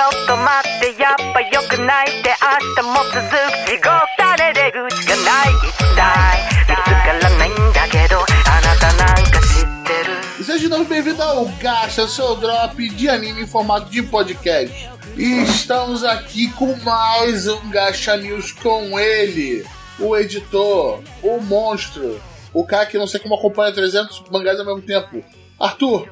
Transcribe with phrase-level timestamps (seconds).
[0.00, 3.88] ょっと待ってやっぱ良くないって明日も続く地獄
[4.18, 14.90] だね出口がない一体見つからないんだけどあなたなんか知ってる E Seja de novo bem-vindo ao Gacha, seu drop de anime em formato de podcast.
[15.16, 19.64] E estamos aqui com mais um Gacha News com ele,
[19.98, 22.20] o editor, o monstro,
[22.52, 25.24] o cara que não sei como acompanha 300 mangás ao mesmo tempo.
[25.58, 26.06] Arthur,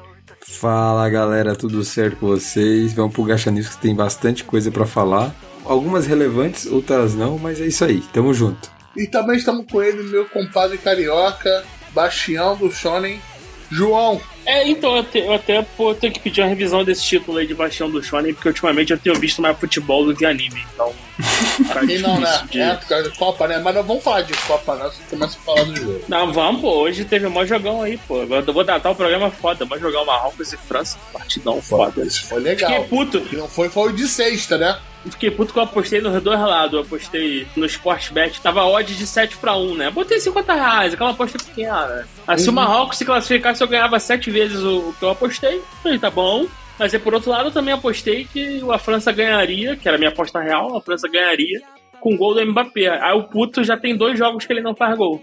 [0.58, 2.92] Fala galera, tudo certo com vocês?
[2.92, 5.34] Vamos pro Gacha News que tem bastante coisa pra falar.
[5.64, 8.70] Algumas relevantes, outras não, mas é isso aí, tamo junto.
[8.96, 13.20] e também estamos com ele, meu compadre carioca, bastião do Shonen,
[13.70, 14.20] João.
[14.46, 17.46] É, então, eu, te- eu até vou ter que pedir uma revisão desse título aí
[17.46, 20.92] de Baixão do Shonen, porque ultimamente eu tenho visto mais futebol do que anime, então.
[21.72, 22.46] tá E não, né?
[22.50, 23.58] de- É, por causa de Copa, né?
[23.62, 24.86] Mas não vamos falar de Copa, não.
[24.90, 26.04] Você começa a falar do jogo.
[26.08, 26.70] Não, vamos, pô.
[26.80, 28.22] Hoje teve um maior jogão aí, pô.
[28.22, 29.64] Agora eu vou datar o programa foda.
[29.66, 30.96] Vou jogar o Marrocos e França.
[31.12, 32.02] Partidão foda.
[32.02, 32.70] Isso foi legal.
[32.72, 33.18] Fiquei puto.
[33.18, 34.78] O que não foi, foi o de sexta, né?
[35.08, 36.74] Fiquei puto que eu apostei nos dois lados.
[36.74, 38.40] Eu apostei no Sportbet.
[38.40, 39.90] Tava odds de 7 pra 1, né?
[39.90, 41.86] Botei 50 reais, aquela aposta pequena.
[41.86, 42.04] né?
[42.26, 42.54] Aí se o Uhum.
[42.56, 45.62] Marrocos se classificasse, eu ganhava 7 vezes o, o que eu apostei.
[45.82, 46.46] Falei, tá bom.
[46.78, 49.98] Mas aí, por outro lado, eu também apostei que a França ganharia, que era a
[49.98, 51.60] minha aposta real, a França ganharia
[52.00, 52.88] com gol do Mbappé.
[53.02, 55.22] Aí o puto já tem dois jogos que ele não faz gol.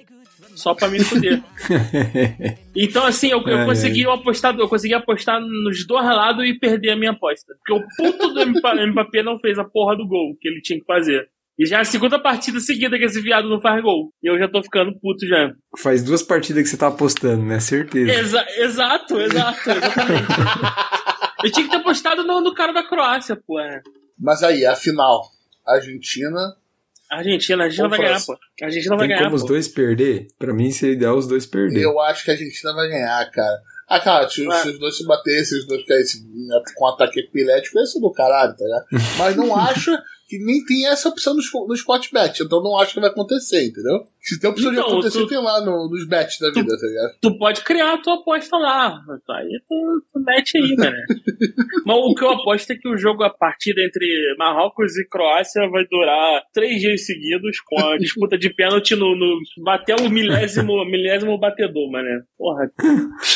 [0.58, 1.42] Só pra me fuder.
[2.80, 6.92] Então, assim, eu, eu Ai, consegui apostar, eu consegui apostar nos dois lados e perder
[6.92, 7.56] a minha aposta.
[7.66, 10.80] Porque o puto do Mba- Mbappé não fez a porra do gol que ele tinha
[10.80, 11.28] que fazer.
[11.58, 14.14] E já é a segunda partida seguida que esse viado não faz gol.
[14.22, 15.52] E eu já tô ficando puto já.
[15.76, 17.60] Faz duas partidas que você tá apostando, né?
[17.60, 18.12] Certeza.
[18.12, 20.28] Exa- exato, exato, exatamente.
[21.44, 23.60] eu tinha que ter apostado no, no cara da Croácia, pô.
[23.60, 23.82] é.
[24.20, 25.24] Mas aí, afinal,
[25.68, 26.40] Argentina.
[27.10, 28.26] Argentina, a Argentina vai ganhar, França.
[28.34, 28.40] pô.
[28.62, 29.48] A Argentina vai Tem ganhar, como os pô.
[29.50, 30.28] dois perder?
[30.38, 31.82] Pra mim seria ideal os dois perder.
[31.84, 33.62] Eu acho que a Argentina vai ganhar, cara.
[33.90, 34.62] Ah, cara, se, Ah.
[34.62, 36.22] se os dois se baterem, se os dois caíssem
[36.76, 38.86] com ataque epilético, ia ser do caralho, tá ligado?
[39.18, 39.92] Mas não acho
[40.28, 44.04] que nem tem essa opção no, no Sportbet, então não acho que vai acontecer, entendeu?
[44.28, 46.88] Se tem opção de Então, acontecer, tu- tem lá no- nos bets da vida, tá
[46.88, 47.18] ligado?
[47.22, 49.00] tu pode criar a tua aposta lá.
[49.30, 50.92] Aí tu, tu mete aí, né?
[51.86, 54.06] Mas o que eu aposto é que o jogo, a partida entre
[54.38, 59.16] Marrocos e Croácia vai durar três dias seguidos, com a disputa de pênalti no.
[59.16, 62.08] no bater o milésimo, milésimo batedor, mano.
[62.38, 62.70] Porra,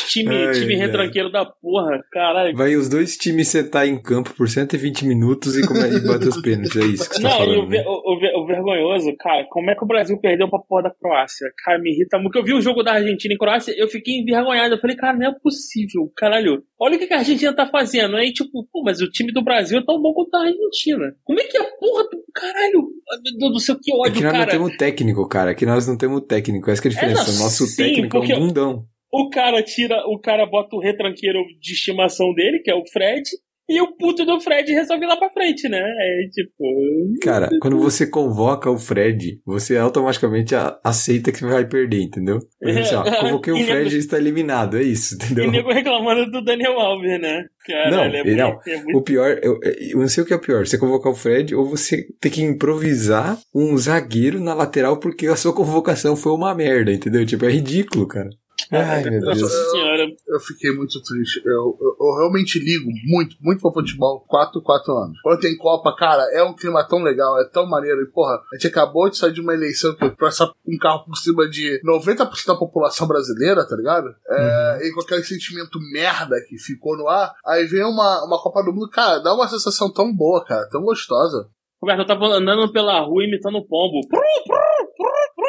[0.08, 2.56] time, Ai, time retranqueiro da porra, caralho.
[2.56, 6.40] Vai os dois times sentar em campo por 120 minutos e, come- e bater os
[6.42, 6.76] pênaltis.
[6.76, 7.68] É isso que você tá Não, e o, falando.
[7.70, 7.84] ve- né?
[7.86, 11.46] o, o o vergonhoso, cara, como é que o Brasil perdeu pra porra da Croácia?
[11.64, 12.36] Cara, me irrita muito.
[12.36, 14.74] Eu vi o jogo da Argentina e Croácia, eu fiquei envergonhado.
[14.74, 16.62] Eu falei, cara, não é possível, caralho.
[16.78, 18.16] Olha o que que a Argentina tá fazendo.
[18.16, 21.14] Aí, tipo, pô, mas o time do Brasil é tão bom quanto a Argentina.
[21.24, 22.22] Como é que a porra do.
[22.34, 22.88] Caralho,
[23.22, 24.44] meu Deus do céu, que É ódio, que nós cara.
[24.44, 25.50] não temos técnico, cara.
[25.52, 26.70] Aqui nós não temos técnico.
[26.70, 27.30] Essa que é a diferença.
[27.30, 28.86] não, o nosso sim, técnico é um bundão.
[29.12, 33.22] O cara tira, o cara bota o retranqueiro de estimação dele, que é o Fred,
[33.68, 35.78] e o puto do Fred resolve ir lá pra frente, né?
[35.80, 37.14] É tipo.
[37.22, 42.38] Cara, quando você convoca o Fred, você automaticamente aceita que vai perder, entendeu?
[42.60, 45.50] Exemplo, assim, ó, É, convoquei o e Fred e está eliminado, é isso, E entendeu?
[45.50, 47.44] nego reclamando do Daniel Alves, né?
[47.64, 48.58] Caralho, Não, é e não.
[48.66, 51.14] é muito O pior, eu, eu não sei o que é pior, você convocar o
[51.14, 56.32] Fred ou você ter que improvisar um zagueiro na lateral porque a sua convocação foi
[56.32, 57.24] uma merda, entendeu?
[57.24, 58.28] Tipo, é ridículo, cara.
[58.70, 59.40] Ai, meu Deus.
[59.40, 60.06] Nossa senhora.
[60.28, 61.42] Eu fiquei muito triste.
[61.44, 64.24] Eu, eu, eu realmente ligo muito, muito pro futebol.
[64.28, 65.20] 4, 4 anos.
[65.22, 68.02] Quando tem Copa, cara, é um clima tão legal, é tão maneiro.
[68.02, 71.16] E, porra, a gente acabou de sair de uma eleição que passar um carro por
[71.16, 74.08] cima de 90% da população brasileira, tá ligado?
[74.28, 77.32] É, E com aquele sentimento merda que ficou no ar.
[77.46, 80.82] Aí vem uma, uma Copa do Mundo, cara, dá uma sensação tão boa, cara, tão
[80.82, 81.48] gostosa.
[81.82, 84.00] Roberto, eu tava andando pela rua imitando o pombo.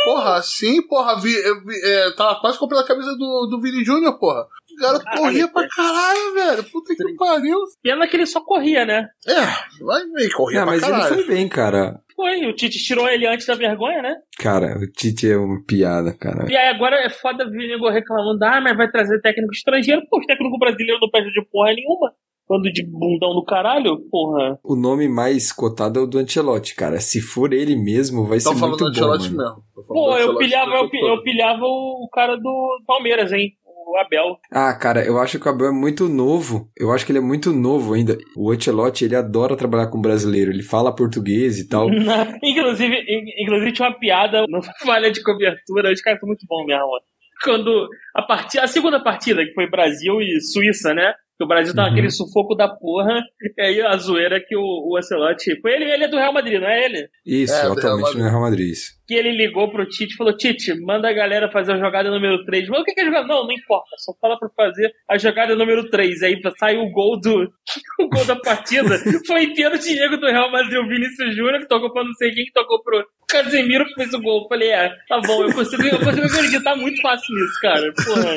[0.03, 3.83] Porra, sim, porra, vi, eu vi- é, tava quase comprando a camisa do, do Vini
[3.83, 4.41] Júnior, porra.
[4.43, 5.67] O cara corria pra é.
[5.67, 6.63] caralho, velho.
[6.71, 7.57] Puta que pariu.
[7.81, 9.07] Pena que ele só corria, né?
[9.27, 11.13] É, vai ver, corria Ah, pra mas caralho.
[11.13, 12.01] ele foi bem, cara.
[12.15, 14.15] Foi, o Tite tirou ele antes da vergonha, né?
[14.37, 16.45] Cara, o Tite é uma piada, cara.
[16.49, 20.01] E aí agora é foda ver nego reclamando, ah, mas vai trazer técnico estrangeiro.
[20.09, 22.13] Pô, os técnicos brasileiros não perdem de porra nenhuma.
[22.45, 24.59] Quando de bundão do caralho, porra.
[24.63, 26.99] O nome mais cotado é o do Ancelotti, cara.
[26.99, 29.37] Se for ele mesmo, vai Tô ser falando muito do bom, mesmo.
[29.73, 31.09] Tô falando Pô, do eu Ancelotti pilhava, o eu, tempo pi- todo.
[31.09, 33.53] eu pilhava o cara do Palmeiras, hein?
[33.65, 34.37] O Abel.
[34.51, 36.69] Ah, cara, eu acho que o Abel é muito novo.
[36.77, 38.17] Eu acho que ele é muito novo ainda.
[38.35, 40.51] O Ancelotti, ele adora trabalhar com brasileiro.
[40.51, 41.89] Ele fala português e tal.
[42.43, 46.65] inclusive, in- inclusive tinha uma piada no falha de cobertura, os caras são muito bons
[46.65, 46.81] mesmo.
[46.87, 47.01] mano.
[47.43, 51.13] Quando a, partida, a segunda partida, que foi Brasil e Suíça, né?
[51.37, 51.93] Que o Brasil tava Uhum.
[51.93, 53.21] aquele sufoco da porra.
[53.57, 55.59] E aí a zoeira que o, o Ancelotti.
[55.61, 57.07] Foi ele, ele é do Real Madrid, não é ele?
[57.25, 58.23] Isso, É, do Real atualmente Madrid.
[58.23, 58.69] no Real Madrid.
[58.71, 58.91] Isso.
[59.13, 62.43] Que ele ligou pro Tite e falou: Tite, manda a galera fazer a jogada número
[62.45, 62.67] 3.
[62.67, 63.27] Mas o que, que é jogada?
[63.27, 66.23] Não, não importa, só fala pra fazer a jogada número 3.
[66.23, 67.43] Aí sai o gol do.
[68.01, 68.97] o gol da partida.
[69.27, 72.31] Foi inteiro o Diego do Real Madrid, o Vinícius Júnior, que tocou pra não sei
[72.31, 74.41] quem, que tocou pro Casemiro, que fez o gol.
[74.43, 77.93] Eu falei, é, tá bom, eu consigo, eu consigo acreditar muito fácil nisso, cara.
[77.93, 78.35] Porra.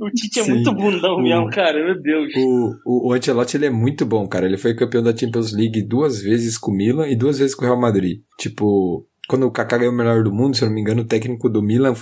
[0.00, 0.52] O Tite é Sim.
[0.54, 2.32] muito bundão O- mesmo, cara, meu Deus.
[2.36, 4.46] O, o, o Ancelotti ele é muito bom, cara.
[4.46, 7.62] Ele foi campeão da Champions League duas vezes com o Milan e duas vezes com
[7.64, 8.20] o Real Madrid.
[8.38, 11.06] Tipo, quando o Kaká ganhou o melhor do mundo, se eu não me engano, o
[11.06, 11.94] técnico do Milan,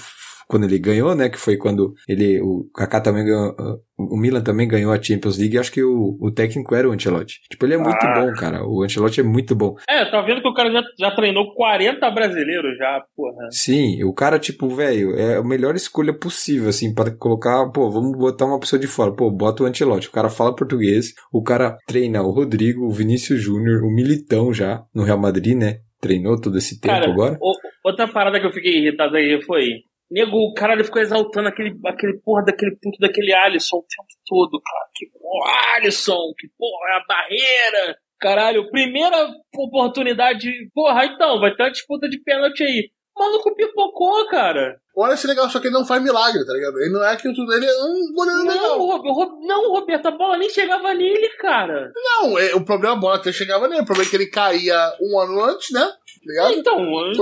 [0.49, 3.52] quando ele ganhou, né, que foi quando ele, o Kaká também ganhou,
[3.99, 7.40] o Milan também ganhou a Champions League, acho que o, o técnico era o Ancelotti.
[7.50, 8.20] Tipo, ele é muito Ah.
[8.20, 8.64] bom, cara.
[8.64, 9.75] O Ancelotti é muito bom.
[9.88, 13.49] É, tá vendo que o cara já, já treinou 40 brasileiros já, porra.
[13.50, 18.17] Sim, o cara, tipo, velho, é a melhor escolha possível, assim, para colocar, pô, vamos
[18.17, 19.12] botar uma pessoa de fora.
[19.12, 20.08] Pô, bota o Ancelotti.
[20.08, 24.84] O cara fala português, o cara treina o Rodrigo, o Vinícius Júnior, o Militão já,
[24.94, 25.78] no Real Madrid, né?
[26.06, 27.37] Treinou todo esse tempo Cara, agora.
[27.41, 27.55] o-
[27.85, 29.82] outra parada que eu fiquei irritado aí foi.
[30.11, 34.08] Nego, o cara ele ficou exaltando aquele, aquele porra daquele puto daquele Alisson o tempo
[34.25, 34.87] todo, cara.
[34.94, 37.99] Que porra, Alisson, que porra, é a barreira.
[38.20, 40.49] Caralho, primeira oportunidade.
[40.75, 42.88] Porra, então, vai ter uma disputa de pênalti aí.
[43.17, 44.76] O maluco pipocou, cara.
[44.97, 46.79] Olha esse legal, só que ele não faz milagre, tá ligado?
[46.81, 48.79] Ele não é aquilo tudo, ele é um goleiro Não, legal.
[48.79, 51.93] Ro- Ro- não, Roberto, a bola nem chegava nele, cara.
[51.95, 53.83] Não, é, o problema é a bola até chegava nele.
[53.83, 55.81] O problema é que ele caía um ano antes, né?
[55.87, 55.93] Tá
[56.27, 56.53] ligado?
[56.55, 57.13] Então, eu-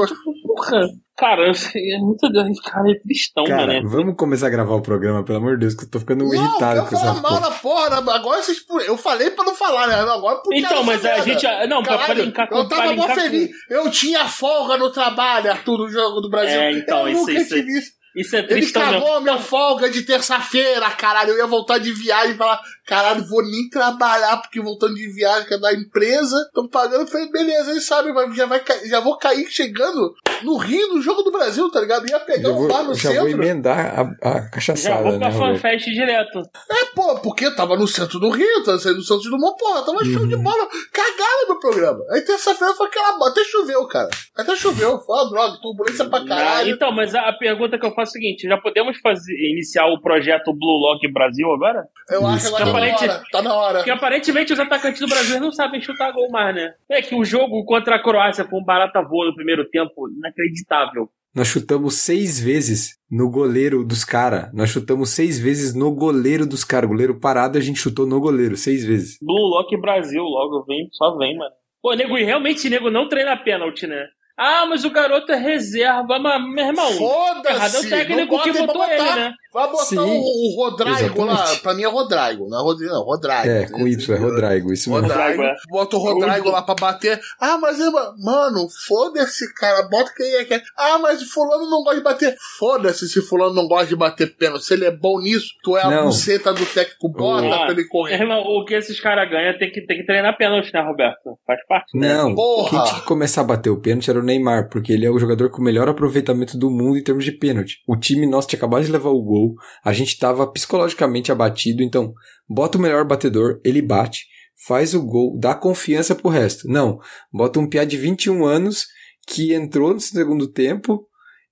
[0.47, 0.81] porra.
[1.17, 2.29] Cara, é muito.
[2.65, 3.83] Cara, é tristão, Cara, né?
[3.85, 6.35] vamos começar a gravar o programa, pelo amor de Deus, que eu tô ficando Não,
[6.35, 7.41] irritado eu com essa mal porra.
[7.41, 8.13] da porra, né?
[8.13, 8.65] agora vocês.
[8.85, 9.95] Eu falei pra não falar, né?
[9.95, 11.23] Agora podia Então, mas a merda.
[11.23, 11.47] gente.
[11.69, 13.51] Não, pra, pra Caralho, linkar com eu pra tava mó linkar com- feliz.
[13.71, 16.61] Eu tinha folga no trabalho, Arthur, no jogo do Brasil.
[16.61, 17.93] É, então, eu isso- nunca isso- isso.
[18.17, 19.01] Isso é Ele tristão mesmo.
[19.01, 21.31] cagou a minha folga de terça-feira, caralho.
[21.33, 25.47] Eu ia voltar de viagem e falar, caralho, vou nem trabalhar porque voltando de viagem,
[25.49, 27.03] que é da empresa, estão pagando.
[27.03, 31.01] Eu falei, beleza, eles sabem, vai- já, vai, já vou cair chegando no Rio, no
[31.01, 32.09] jogo do Brasil, tá ligado?
[32.09, 33.43] Ia pegar Já um bar vou, no já vou centro.
[33.43, 35.61] emendar a, a Já cachaçada, vou né, pra Roberto?
[35.61, 36.39] fanfest direto.
[36.71, 39.57] É, pô, porque eu tava no centro do Rio, tava saindo do centro do Dumont,
[39.59, 40.29] porra, tava show Uhum.
[40.29, 42.01] de bola, cagaram meu programa.
[42.11, 44.09] Aí terça-feira foi aquela bola, até choveu, cara.
[44.37, 46.71] Até choveu, foi uma droga, turbulência pra Ah, caralho.
[46.71, 49.87] então, mas a, a pergunta que eu faço é a seguinte: já podemos fazer, iniciar
[49.87, 51.85] o projeto Blue Lock Brasil agora?
[52.11, 53.79] Eu acho que Agora tá na Aparente- hora, tá na hora.
[53.79, 56.73] Porque aparentemente os atacantes do Brasil não sabem chutar gol mais, né?
[56.91, 61.09] É que o jogo contra a Croácia foi um barata voa no primeiro tempo, inacreditável.
[61.35, 64.51] Nós chutamos seis vezes no goleiro dos caras.
[64.55, 66.89] Nós chutamos seis vezes no goleiro dos caras.
[66.89, 69.19] Goleiro parado, a gente chutou no goleiro, seis vezes.
[69.21, 71.51] Blue Lock Brasil, logo vem, só vem, mano.
[71.83, 74.07] Pô, nego, e realmente nego não treina pênalti, né?
[74.39, 76.91] Ah, mas o garoto é reserva, mas, meu irmão.
[76.91, 77.87] Errado é Foda-se!
[77.87, 79.33] o técnico que botou ele, né?
[79.55, 80.91] Vai botar Sim, o, o Rodrigo
[81.25, 81.33] lá.
[81.35, 81.61] exatamente.
[81.63, 83.35] Pra mim é Rodrigo, não é Rodrigo, não, Rodrigo.
[83.49, 85.07] É, com Y, é Rodrigo, isso mesmo.
[85.09, 85.55] Rodrigo, é.
[85.71, 87.21] bota o Rodrigo lá pra bater.
[87.41, 90.63] Ah, mas eu, mano, foda-se, cara, bota quem é que é.
[90.77, 92.37] Ah, mas fulano não gosta de bater.
[92.59, 94.65] Foda-se se fulano não gosta de bater pênalti.
[94.65, 96.05] Se ele é bom nisso, tu é a Não.
[96.07, 98.15] buceta do técnico, bota Ah, pra ele correr.
[98.21, 101.39] Irmão, o que esses caras ganham tem que, tem que treinar pênalti, né, Roberto?
[101.47, 101.97] Faz parte.
[101.97, 102.15] né?
[102.15, 102.71] Não, Porra!
[102.71, 105.19] quem tinha que começar a bater o pênalti era o Neymar, porque ele é o
[105.19, 107.79] jogador com o melhor aproveitamento do mundo em termos de pênalti.
[107.87, 109.44] O time nosso tinha acabado de levar o gol,
[109.85, 112.13] a gente tava psicologicamente abatido, então
[112.49, 114.27] bota o melhor batedor, ele bate,
[114.67, 116.69] faz o gol, dá confiança pro resto.
[116.69, 116.99] Não,
[117.33, 118.87] bota um piá de 21 anos
[119.27, 121.07] que entrou no segundo tempo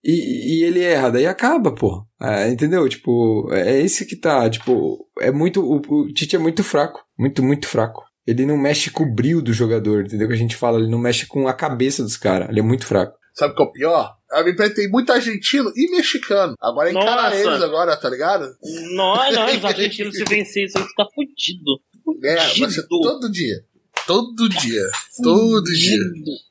[0.05, 2.05] e, e ele erra, daí acaba, pô.
[2.21, 2.89] Ah, entendeu?
[2.89, 7.43] Tipo, é esse que tá, tipo, é muito, o, o Tite é muito fraco, muito,
[7.43, 8.03] muito fraco.
[8.27, 10.29] Ele não mexe com o brilho do jogador, entendeu?
[10.29, 12.87] Que a gente fala, ele não mexe com a cabeça dos caras, ele é muito
[12.87, 13.17] fraco.
[13.35, 14.17] Sabe o que é o pior?
[14.31, 16.55] A minha empresa tem muito argentino e mexicano.
[16.61, 18.55] Agora encara eles agora, tá ligado?
[18.95, 21.81] Não, não, os argentinos se vencer isso aí, tu tá fudido.
[22.25, 23.65] É, vai ser todo dia.
[24.07, 24.83] Todo dia.
[25.23, 25.99] Todo dia.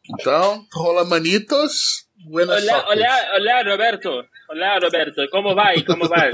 [0.09, 2.05] Então, rola manitos.
[2.25, 4.09] Buenas Olha, olha, olha, Roberto.
[4.49, 5.81] Olha, Roberto, como vai?
[5.83, 6.31] Como vai?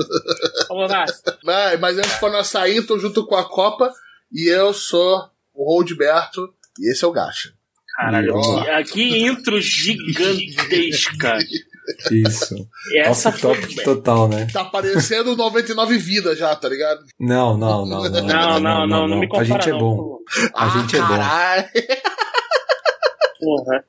[0.68, 1.06] Como vai?
[1.44, 3.92] Vai, mas antes pra nós sair, tô junto com a Copa
[4.32, 7.54] e eu sou o Roldberto e esse é o Gacha.
[7.98, 11.39] Caralho, aqui, aqui intro gigantesca.
[12.12, 12.68] Isso.
[12.96, 13.84] Essa Nossa, top foi.
[13.84, 14.46] total, né?
[14.54, 17.04] Tá parecendo 99 vidas já, tá ligado?
[17.20, 18.22] Não, não, não, não.
[18.22, 19.46] Não, não, não, não, me compara.
[19.46, 20.20] A gente é não, bom.
[20.54, 21.18] A ah, gente é bom.
[23.39, 23.84] Porra.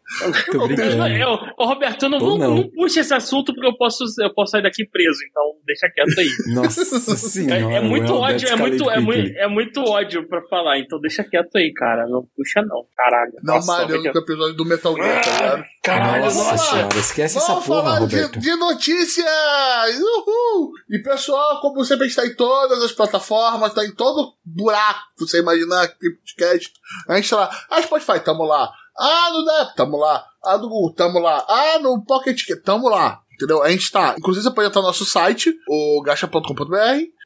[0.52, 1.06] Tô brincando.
[1.08, 2.54] Eu, ô, Roberto, não, Ou vou, não.
[2.56, 6.18] não puxa esse assunto porque eu posso, eu posso sair daqui preso, então deixa quieto
[6.18, 6.28] aí.
[6.54, 6.84] Nossa É,
[7.16, 7.74] senhora.
[7.76, 11.24] é muito o ódio, é muito, é, muito, é muito ódio pra falar, então deixa
[11.24, 12.06] quieto aí, cara.
[12.06, 13.32] Não puxa não, caralho.
[13.42, 15.64] Não, Mario, que- episódio do Metal Gear, tá ligado?
[15.82, 16.70] Caralho, Nossa nossa.
[16.70, 18.38] senhora, esquece essa Vamos porra, falar de, Roberto.
[18.40, 19.98] de notícias!
[20.00, 20.72] Uhul!
[20.90, 25.88] E pessoal, como sempre, está em todas as plataformas, está em todo buraco, você imaginar
[25.88, 26.70] que podcast.
[27.08, 27.50] A gente tá lá.
[27.70, 28.70] A Spotify, tamo lá.
[28.98, 30.24] Ah, no Dep, tamo lá.
[30.44, 31.44] Ah, do Google, tamo lá.
[31.48, 33.20] Ah, no Pocket, tamo lá.
[33.34, 33.62] Entendeu?
[33.62, 34.16] A gente tá.
[34.18, 36.74] Inclusive, você pode entrar no nosso site, o gacha.com.br,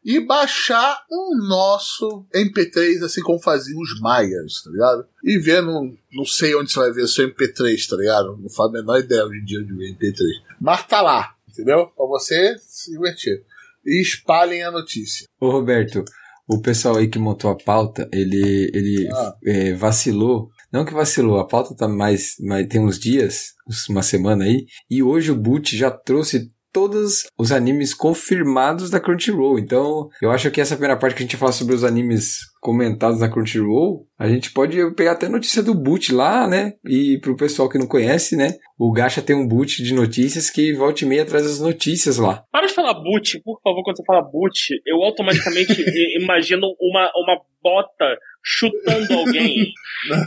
[0.05, 5.07] e baixar o nosso MP3, assim como faziam os Maias, tá ligado?
[5.25, 8.37] E ver, no, não sei onde você vai ver seu MP3, tá ligado?
[8.37, 10.19] Não faço a menor ideia hoje em dia de ver MP3.
[10.61, 11.87] Mas tá lá, entendeu?
[11.97, 13.43] Pra você se divertir.
[13.87, 15.26] E espalhem a notícia.
[15.41, 16.05] Ô Roberto,
[16.47, 19.35] o pessoal aí que montou a pauta, ele, ele Ah.
[19.47, 20.50] é, vacilou.
[20.73, 22.67] Não que vacilou, a pauta tá mais, mais.
[22.67, 23.52] tem uns dias,
[23.91, 29.59] uma semana aí, e hoje o Boot já trouxe todos os animes confirmados da Crunchyroll.
[29.59, 33.19] Então, eu acho que essa primeira parte que a gente fala sobre os animes comentados
[33.19, 36.75] na Crunchyroll, a gente pode pegar até notícia do Boot lá, né?
[36.87, 38.54] E pro pessoal que não conhece, né?
[38.78, 42.45] O Gacha tem um boot de notícias que volta e meia traz as notícias lá.
[42.52, 45.75] Para de falar boot, por favor, quando você fala boot, eu automaticamente
[46.23, 49.66] imagino uma, uma bota chutando alguém.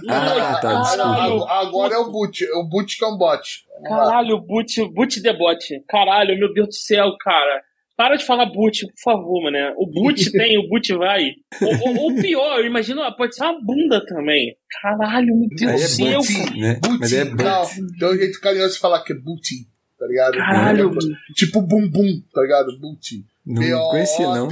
[0.07, 1.51] Ah, tá, desculpa.
[1.51, 2.45] Agora, é o boot.
[2.45, 3.65] É o boot que é um bot.
[3.83, 5.83] Caralho, boot, boot de bote.
[5.85, 7.61] Caralho, meu Deus do céu, cara.
[7.97, 9.73] Para de falar boot, por favor, mané.
[9.77, 11.31] O boot tem, o boot vai.
[11.61, 14.55] Ou, ou- ou pior, eu imagino, pode ser uma bunda também.
[14.81, 16.79] Caralho, meu Deus Aí do é céu, boot, né?
[16.99, 17.35] Mas é Booty.
[17.37, 17.43] boot.
[17.45, 19.55] Não, tem um jeito carinhoso de falar que é booty,
[19.97, 20.33] tá ligado?
[20.33, 22.77] Caralho, É, tipo bum bum, tá ligado?
[22.79, 23.23] Booty.
[23.47, 24.47] Não conhecia, não.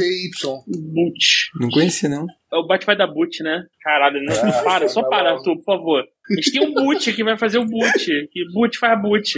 [0.68, 1.50] Boot.
[1.60, 2.26] Não conhecia, não.
[2.54, 3.66] O bot vai dar boot, né?
[3.82, 4.34] Caralho, não.
[4.36, 5.32] Ah, para, só para.
[5.32, 6.04] Arthur, por favor.
[6.04, 8.06] A gente tem um boot que vai fazer o boot.
[8.32, 9.34] Que boot faz boot.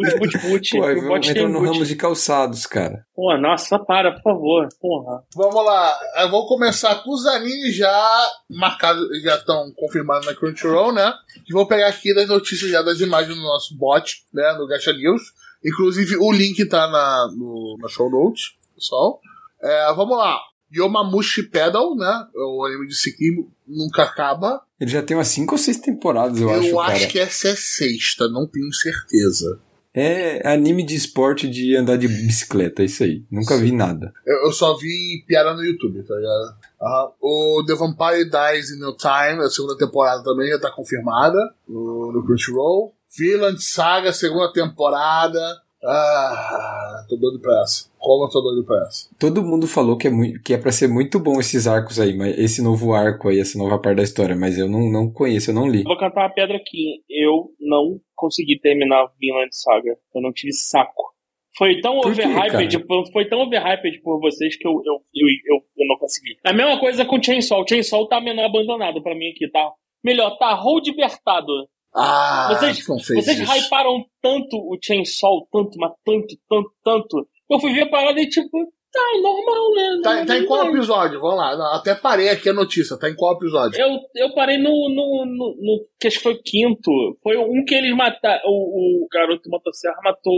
[0.00, 0.70] Boot, boot, boot.
[0.70, 3.04] Pô, o vamos bot tem entrar um no ramo de calçados, cara.
[3.14, 4.68] Pô, nossa, só para, por favor.
[4.80, 5.22] Porra.
[5.34, 10.92] Vamos lá, eu vou começar com os animes já marcados, já estão confirmados na Crunchyroll,
[10.92, 11.12] né?
[11.48, 14.54] E vou pegar aqui das notícias já das imagens do nosso bot, né?
[14.58, 15.22] No Gacha News.
[15.64, 19.20] Inclusive o link tá na, no, na show notes, pessoal.
[19.62, 20.38] É, vamos lá.
[20.74, 22.26] Yomamushi Pedal, né?
[22.34, 24.62] O anime de ciclismo nunca acaba.
[24.80, 27.06] Ele já tem umas 5 ou 6 temporadas, eu, acho, cara.
[27.06, 29.60] que essa é sexta, não tenho certeza.
[29.92, 33.24] É anime de esporte de andar de bicicleta, é isso aí.
[33.30, 34.12] Nunca vi nada.
[34.24, 36.54] Eu, eu só vi piada no YouTube, tá ligado?
[36.80, 37.10] Aham.
[37.20, 42.12] O The Vampire Dies in No Time, a segunda temporada também já tá confirmada no,
[42.12, 42.94] no Crunchyroll.
[43.16, 45.60] Villain Saga, segunda temporada.
[45.84, 47.89] Ah, tô doido pra essa.
[48.00, 49.08] Como eu tô doido pra essa?
[49.18, 52.16] Todo mundo falou que é, muito, que é pra ser muito bom esses arcos aí,
[52.16, 55.50] mas esse novo arco aí, essa nova parte da história, mas eu não, não conheço,
[55.50, 55.82] eu não li.
[55.82, 57.02] Vou cantar uma pedra aqui.
[57.10, 59.96] Eu não consegui terminar Vinland Saga.
[60.14, 61.10] Eu não tive saco.
[61.58, 65.56] Foi tão Por overhyped, por- foi tão overhyped por vocês que eu, eu, eu, eu,
[65.78, 66.36] eu não consegui.
[66.44, 67.60] A mesma coisa com o Chainsaw.
[67.62, 69.70] O Chainsaw tá menor abandonado pra mim aqui, tá?
[70.02, 71.52] Melhor, tá Hold Libertado.
[71.94, 73.52] Ah, Vocês- fez Vocês isso.
[73.52, 77.28] hyparam tanto o Chainsaw, tanto, mas tanto, tanto, tanto.
[77.50, 78.50] Eu fui ver a parada e tipo,
[78.92, 80.00] tá normal, né?
[80.02, 81.20] Tá, tá em qual episódio?
[81.20, 81.56] Vamos lá.
[81.56, 82.96] Não, até parei aqui a notícia.
[82.98, 83.80] Tá em qual episódio?
[83.80, 86.90] Eu, eu parei no, no, no, no- que acho que foi o quinto.
[87.22, 88.40] Foi um que eles mataram.
[88.46, 90.32] O, o garoto motosserra matou.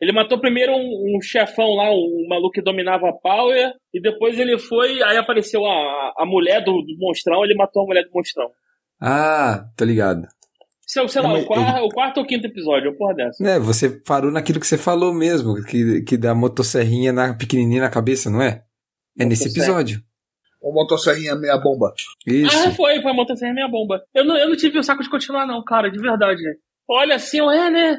[0.00, 3.72] Ele matou primeiro um, um chefão lá, um maluco que dominava a Power.
[3.94, 5.02] E depois ele foi.
[5.02, 7.44] Aí apareceu a, a mulher do, do monstrão.
[7.44, 8.50] Ele matou a mulher do monstrão.
[9.00, 10.26] Ah, tá ligado.
[10.90, 13.44] Sei, sei lá, Mas o, quarto, o quarto ou quinto episódio, uma porra dessa.
[13.44, 17.88] Né, você parou naquilo que você falou mesmo, que, que dá motosserrinha na, pequenininha na
[17.88, 18.60] cabeça, não é?
[19.16, 20.02] É nesse episódio.
[20.60, 21.94] O motosserrinha meia bomba.
[22.26, 22.56] Isso.
[22.66, 24.02] Ah, foi, foi a motosserra minha bomba.
[24.12, 26.42] Eu não, eu não tive o saco de continuar, não, cara, de verdade.
[26.88, 27.98] Olha assim, eu, é, né?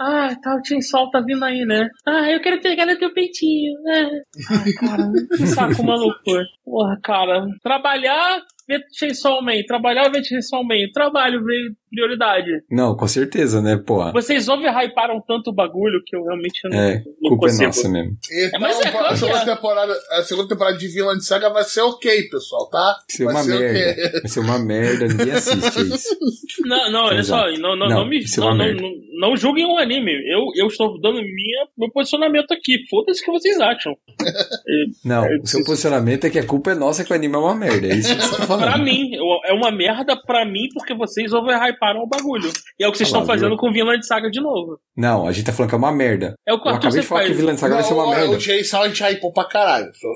[0.00, 1.88] Ah, tá, o Chainsaw tá vindo aí, né?
[2.04, 4.10] Ah, eu quero pegar no teu peitinho, né?
[4.50, 6.18] Ai, cara, que saco maluco.
[6.64, 12.50] Porra, cara, trabalhar, ver Chainsaw Man, trabalhar, ver Chainsaw Man, trabalho, ver prioridade.
[12.70, 14.12] Não, com certeza, né, porra.
[14.12, 17.66] Vocês overhyparam tanto o bagulho que eu realmente não, É, não culpa é consigo.
[17.66, 18.16] nossa mesmo.
[18.46, 19.44] Então, mas é claro a, segunda é.
[19.54, 22.78] temporada, a segunda temporada de Vinland Saga vai ser ok, pessoal, tá?
[22.78, 23.94] Vai ser Vai uma ser o merda.
[23.94, 24.10] quê?
[24.20, 26.16] Vai ser uma merda, ninguém assiste é isso.
[26.64, 29.66] Não, não, olha só, não, não, Não, não, me, é não, uma não, não, julguem
[29.66, 30.12] o anime.
[30.30, 32.78] Eu, eu estou dando minha, meu posicionamento aqui.
[32.88, 33.96] Foda-se o que vocês acham.
[35.04, 37.38] Não, É, o seu posicionamento é que a culpa é nossa que o anime é
[37.38, 37.86] uma merda.
[37.88, 38.62] É isso que você tá falando.
[38.64, 39.10] Pra mim,
[39.44, 42.50] é uma merda pra mim porque vocês overhyparam o bagulho.
[42.78, 43.58] E é o que vocês estão fazendo viu?
[43.58, 44.78] com Vinland Saga de novo.
[44.96, 46.34] Não, a gente tá falando que é uma merda.
[46.46, 47.36] É o que o Eu Arthur acabei de falar que faz.
[47.38, 48.36] Vinland Saga vai ser uma merda.
[48.36, 49.90] O Chainsaw a gente hypou pra caralho.
[49.94, 50.08] Só,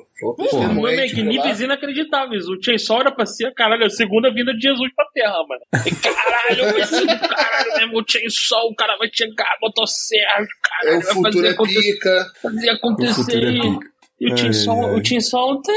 [0.50, 2.46] só meu amigo, níveis inacreditáveis.
[2.48, 5.84] O Chainsaw era pra ser, caralho, a segunda vinda de Jesus pra Terra, mano.
[5.86, 7.98] E, caralho, vai ser do caralho mesmo.
[8.00, 11.92] O Chainsaw, o cara vai chegar, motosserra, É, caralho, o vai fazer é acontecer.
[11.92, 12.26] pica.
[12.42, 13.14] fazer O acontecer.
[13.14, 13.96] futuro é pica.
[14.18, 14.94] E o Chainsaw, ai.
[15.00, 15.72] o Chainsaw tá,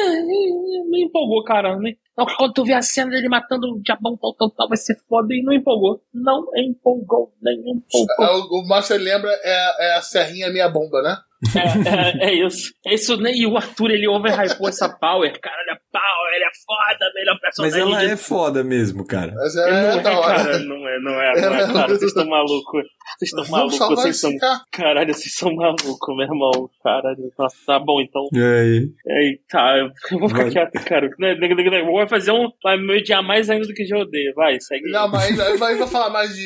[0.89, 1.77] me empolgou, cara.
[2.19, 4.99] Não, quando tu vê a cena dele matando o diabão tal, tal, tal, vai ser
[5.07, 6.03] foda e não empolgou.
[6.13, 8.49] Não empolgou, nem empolgou.
[8.51, 11.17] O, o Master lembra é, é a serrinha meia bomba, né?
[11.55, 12.73] É, é, é isso.
[12.85, 13.31] É isso, né?
[13.33, 15.31] E o Arthur, ele overhypou essa Power.
[15.39, 17.81] Cara, ele é Power, ele é foda, melhor Mas personagem.
[17.81, 19.31] ela de é foda mesmo, cara.
[19.33, 20.35] Mas Ele é, não da é, hora.
[20.35, 21.87] cara, não é, não é, não é, cara.
[21.87, 22.83] Vocês estão malucos.
[23.17, 24.31] Vocês estão malucos, vocês são.
[24.71, 26.69] Caralho, vocês são malucos, meu irmão.
[26.83, 28.27] Caralho, nossa, tá bom então.
[28.33, 28.89] E aí?
[29.09, 29.77] Aí, tá,
[30.11, 31.09] eu vou ficar quieto, cara.
[31.17, 32.49] Né, né, né, Vou fazer um.
[32.63, 34.33] Vai me odiar mais ainda do que já odeio.
[34.35, 34.89] Vai, segue.
[34.91, 36.43] Não, mas mas vai vai falar mais de,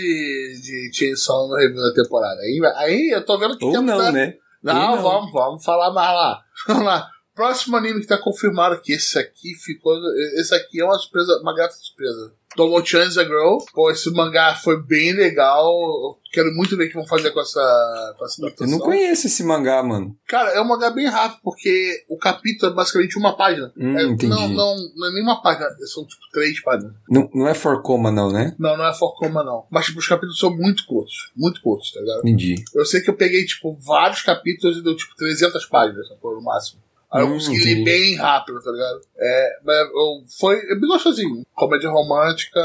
[0.61, 2.39] de Chainsaw no review da temporada.
[2.41, 4.33] Aí, aí eu tô vendo que Ou tem não, muita- né?
[4.63, 5.03] Não, não.
[5.03, 6.43] vamos, vamos falar mais lá.
[6.67, 7.09] Vamos lá.
[7.35, 8.93] Próximo anime que tá confirmado aqui.
[8.93, 9.93] Esse aqui ficou.
[10.37, 12.33] Esse aqui é uma surpresa, uma grata surpresa.
[12.55, 13.57] Tomo-chan is a Girl.
[13.73, 15.65] Pô, esse mangá foi bem legal.
[15.65, 18.71] Eu quero muito ver o que vão fazer com essa, com essa Eu adaptação.
[18.77, 20.15] não conheço esse mangá, mano.
[20.27, 23.71] Cara, é um mangá bem rápido, porque o capítulo é basicamente uma página.
[23.77, 24.27] Hum, É, entendi.
[24.27, 26.93] não, não, não é nem uma página, são tipo três páginas.
[27.09, 28.55] Não, não é Forcoma, não, né?
[28.59, 29.65] Não, não é Forcoma, não.
[29.69, 31.31] Mas, tipo, os capítulos são muito curtos.
[31.35, 32.19] Muito curtos, tá ligado?
[32.19, 32.55] Entendi.
[32.75, 36.82] Eu sei que eu peguei, tipo, vários capítulos e deu, tipo, 300 páginas, no máximo.
[37.13, 38.99] Aí eu consegui ler bem rápido, tá ligado?
[39.17, 41.43] É, mas eu, foi é bem gostosinho.
[41.53, 42.59] Comédia romântica,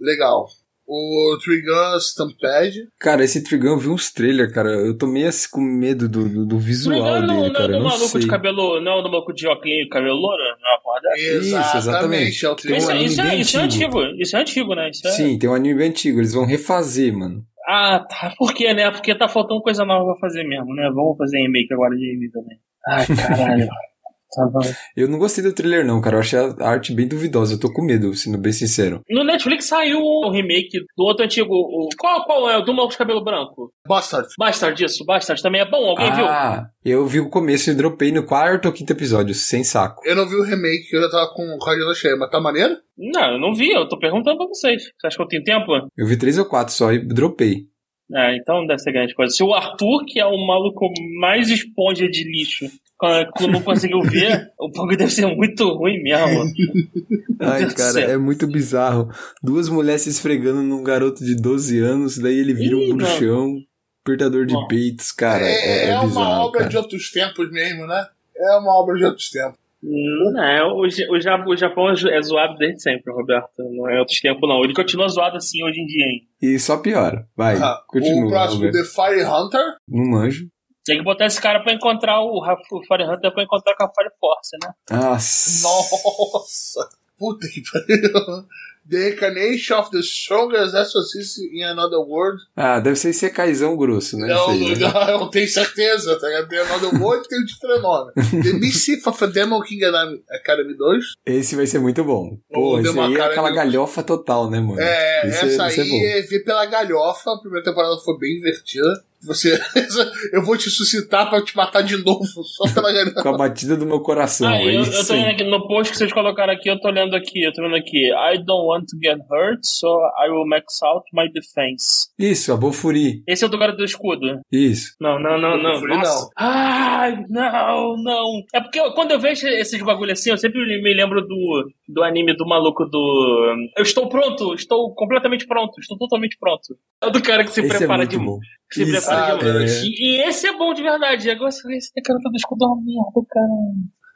[0.00, 0.46] legal.
[0.86, 2.88] O Trigun Stampede.
[3.00, 4.68] Cara, esse Trigun eu vi uns trailers, cara.
[4.68, 7.52] Eu tô meio assim com medo do, do, do Não, visual não, não, dele, não,
[7.54, 7.64] cara.
[7.64, 8.20] é Eu do não maluco sei.
[8.20, 8.80] de cabelo.
[8.82, 10.42] Não, é do maluco de óculos e cabelo louro?
[10.60, 11.38] Não é?
[11.38, 12.44] Isso, exatamente.
[12.44, 14.00] é o Tem um Isso, anime isso, é, isso é antigo.
[14.18, 14.90] Isso é antigo, né?
[14.90, 15.10] Isso é...
[15.12, 16.20] Sim, tem um anime bem antigo.
[16.20, 17.42] Eles vão refazer, mano.
[17.66, 18.34] Ah, tá.
[18.36, 18.90] Por quê, né?
[18.90, 20.90] Porque tá faltando coisa nova pra fazer mesmo, né?
[20.94, 22.58] Vamos fazer remake agora de anime também.
[22.86, 23.68] Ai, caralho.
[24.34, 24.60] tá bom.
[24.96, 26.16] Eu não gostei do trailer, não, cara.
[26.16, 27.54] Eu achei a arte bem duvidosa.
[27.54, 29.00] Eu tô com medo, sendo bem sincero.
[29.08, 31.54] No Netflix saiu o remake do outro antigo.
[31.54, 31.88] O...
[31.98, 32.58] Qual, qual é?
[32.58, 33.72] O do maluco de cabelo branco?
[33.86, 34.28] Bastard.
[34.38, 35.04] Bastard, isso.
[35.04, 35.84] Bastard também é bom.
[35.88, 36.26] Alguém viu?
[36.26, 40.02] ah, eu vi o começo e dropei no quarto ou quinto episódio, sem saco.
[40.04, 42.40] Eu não vi o remake, que eu já tava com, a agenda cheia, mas tá
[42.40, 42.76] maneiro?
[42.96, 43.70] Não, eu não vi.
[43.70, 44.82] Eu tô perguntando pra vocês.
[44.82, 45.72] Você acha que eu tenho tempo?
[45.96, 47.66] Eu vi três ou quatro só e dropei.
[48.12, 49.34] Ah, então deve ser grande coisa.
[49.34, 52.66] Se o Arthur, que é o maluco mais esponja de lixo,
[52.98, 56.44] quando quando não conseguiu ver, o bagulho deve ser muito ruim mesmo.
[57.40, 59.08] Meu Ai, cara, é muito bizarro.
[59.42, 63.56] Duas mulheres se esfregando num garoto de 12 anos, daí ele vira Ih, um bruxão,
[64.04, 64.66] apertador de Não.
[64.68, 65.44] peitos, cara.
[65.44, 66.70] É, é é uma bizarro, obra cara.
[66.70, 68.06] de outros tempos mesmo, né?
[68.36, 69.58] É uma obra de outros tempos.
[69.86, 71.08] Não, o, Ja-
[71.44, 73.50] o, o Japão é zo- é zoado desde sempre, Roberto.
[73.58, 74.64] Não é outros tempos, não.
[74.64, 76.26] Ele continua zoado assim hoje em dia, hein?
[76.40, 77.26] E só piora.
[77.36, 78.24] Vai, Ah, continua.
[78.26, 78.74] o próximo, Roberto.
[78.74, 79.74] The Fire Hunter.
[79.86, 80.46] Não manjo.
[80.84, 83.88] Tem que botar esse cara pra encontrar o, o Fire Hunter pra encontrar com a
[83.88, 84.72] Fire Force, né?
[84.90, 85.62] Nossa.
[85.62, 86.88] Nossa!
[87.18, 88.44] Puta que pariu.
[88.86, 92.38] The Incarnation of the Strongest Exorcist in Another World.
[92.54, 94.26] Ah, deve ser Sekaizão grosso, né?
[94.28, 94.92] Não, aí, né?
[94.92, 96.48] não, eu tenho certeza, tá ligado?
[96.48, 98.12] Tem Another World e tem o diferente nome.
[98.42, 99.82] The Mischief of a Demon King
[100.28, 101.04] Academy 2.
[101.24, 102.36] Esse vai ser muito bom.
[102.52, 104.78] Pô, Ou esse aí é aquela de- galhofa total, né, mano?
[104.78, 107.30] É, Esse essa esse aí é ver pela galhofa.
[107.32, 109.02] A primeira temporada foi bem divertida.
[109.26, 109.58] Você,
[110.32, 113.20] eu vou te suscitar pra te matar de novo, só pela galhofa.
[113.22, 114.48] Com a batida do meu coração.
[114.48, 116.90] Ah, é eu, eu tô vendo aqui no post que vocês colocaram aqui, eu tô
[116.90, 118.06] lendo aqui, eu tô vendo aqui.
[118.12, 119.86] I don't want to get hurt, so
[120.22, 122.08] I will max out my defense.
[122.18, 123.22] Isso, a Bofuri.
[123.26, 124.40] Esse é o do cara do escudo.
[124.52, 124.94] Isso.
[125.00, 125.72] Não, não, não, não.
[125.74, 126.28] Bofuri, não.
[126.36, 128.42] Ai, não, não.
[128.54, 132.02] É porque eu- quando eu vejo esses bagulho assim, eu sempre me lembro do, do
[132.02, 133.54] anime do maluco do.
[133.76, 136.76] Eu estou pronto, estou completamente pronto, estou totalmente pronto.
[137.02, 138.38] É o do cara que se Esse é prepara muito de bom.
[138.72, 139.66] Se Isso, prepara ah, é.
[139.66, 141.30] E, e esse é bom de verdade.
[141.30, 141.62] Agora esse
[142.02, 143.46] cara do escudo é uma merda, cara.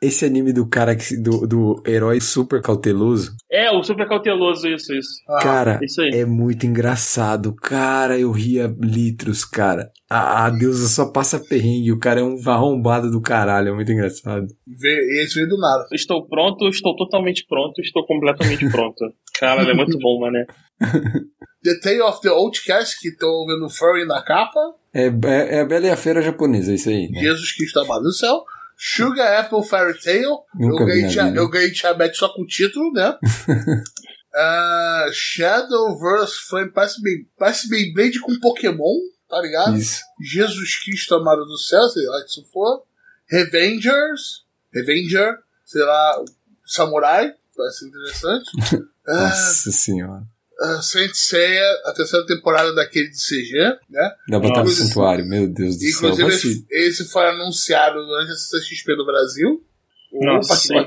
[0.01, 4.95] Esse anime do cara que, do, do herói super cauteloso, É, o super cauteloso, isso,
[4.95, 5.11] isso.
[5.29, 6.11] Ah, cara, Isso aí.
[6.21, 7.53] é muito engraçado.
[7.53, 9.91] Cara, eu ria litros, cara.
[10.09, 11.91] A, a deusa só passa perrengue.
[11.93, 13.71] O cara é um arrombado do caralho.
[13.71, 14.47] É muito engraçado.
[14.65, 15.85] vê- esse veio do nada.
[15.93, 18.99] Estou pronto, estou totalmente pronto, estou completamente pronto.
[19.41, 20.47] Cara, é muito bom, mané.
[21.63, 24.61] The Tale of the Outcast, que tô vendo o Furry na capa.
[24.95, 27.11] É, é, é a Bela e a Feira japonesa, isso aí.
[27.11, 27.21] Né?
[27.21, 28.45] Jesus Cristo amado do céu.
[28.77, 30.25] Sugar Apple Fairy Tale.
[30.55, 33.17] Nunca eu, ganhei tia, eu ganhei Tiamat só com o título, né?
[34.35, 36.71] Ah, Shadowverse Flame.
[36.71, 38.95] Parece, bem, parece Beyblade com Pokémon,
[39.29, 39.77] tá ligado?
[39.77, 40.01] Isso.
[40.21, 42.85] Jesus Cristo amado do céu, sei lá que isso for.
[43.27, 44.45] Revengers.
[44.73, 45.39] Revenger.
[45.65, 46.25] Sei lá.
[46.65, 47.35] Samurai.
[47.57, 48.51] Parece interessante.
[49.09, 50.23] Nossa senhora.
[50.61, 53.57] Ah, Saint Seiya, a terceira temporada daquele de CG,
[53.91, 54.11] né?
[54.29, 56.11] Da Batalha do Santuário, meu Deus do céu.
[56.11, 59.65] Inclusive, esse, se- esse foi anunciado durante a CCXP do Brasil.
[60.13, 60.87] Nossa, Opa,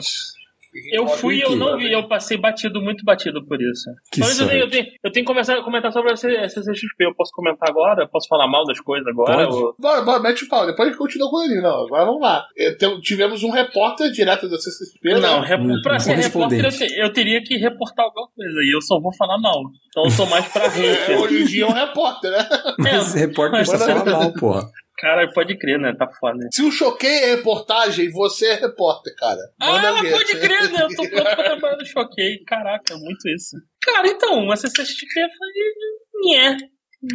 [0.92, 3.90] Eu fui e eu não vi, eu passei batido, muito batido por isso.
[4.12, 7.06] Que Mas eu tenho, eu, tenho, eu tenho que começar a comentar sobre a CCXP.
[7.06, 8.08] Eu posso comentar agora?
[8.08, 9.46] Posso falar mal das coisas agora?
[9.48, 9.56] Pode.
[9.56, 10.66] Ou- Bora, bora, mete o pau.
[10.66, 11.60] Depois a gente continua com ele.
[11.62, 12.46] Não, agora vamos lá.
[12.80, 15.20] Tem- tivemos um repórter direto da CCXP.
[15.20, 15.48] Não, né?
[15.48, 15.62] rep...
[15.84, 16.94] Pra ser repórter eu, correspondente.
[16.94, 19.62] te- eu teria que reportar alguma coisa e eu só vou falar mal.
[19.90, 21.20] Então eu sou mais pra É, hater.
[21.20, 22.48] hoje em dia é um repórter, né?
[22.80, 24.70] Mas repórter só mas- fala mal, porra.
[25.02, 25.96] Cara, pode crer, né?
[25.98, 26.48] Tá foda.
[26.54, 29.40] Se o Choquei é reportagem, você é repórter, cara.
[29.60, 30.12] Manda ah, ver.
[30.12, 30.84] pode crer, né?
[30.84, 32.44] Eu tô pronto pra trabalhar no Choquei.
[32.46, 33.58] Caraca, muito isso.
[33.82, 36.30] Cara, então, a CCXP foi...
[36.30, 36.58] Nhé.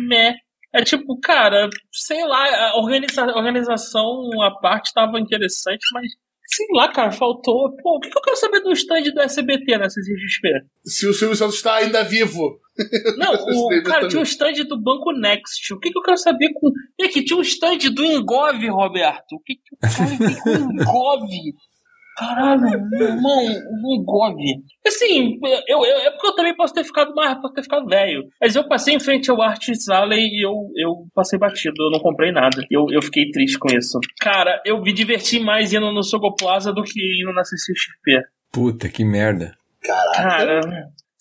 [0.01, 0.35] Mé.
[0.75, 6.09] É tipo, cara, sei lá, a organiza organização, a parte tava interessante, mas
[6.47, 7.77] sei lá, cara, faltou.
[7.77, 10.49] Pô, o que eu quero saber do stand do SBT nessa CXP?
[10.85, 12.61] Se o Silvio Santos está ainda vivo.
[13.17, 15.73] Não, o, cara, tinha um stand do Banco Next.
[15.73, 16.71] O que, que eu quero saber com.
[16.99, 19.33] E aqui, tinha um stand do Engov, Roberto.
[19.33, 20.77] O que, que o cara tem com o
[22.17, 23.45] Caralho, irmão,
[23.85, 24.43] um Gog.
[24.87, 28.27] Assim, eu, eu, é porque eu também posso ter ficado mais, posso ter ficado velho.
[28.41, 32.01] Mas eu passei em frente ao Artist Alley e eu, eu passei batido, eu não
[32.01, 32.65] comprei nada.
[32.71, 33.99] Eu, eu fiquei triste com isso.
[34.19, 38.27] Cara, eu me diverti mais indo no Sogo Plaza do que indo na CCXP.
[38.51, 39.55] Puta, que merda.
[39.83, 40.17] Caraca.
[40.17, 40.61] Cara,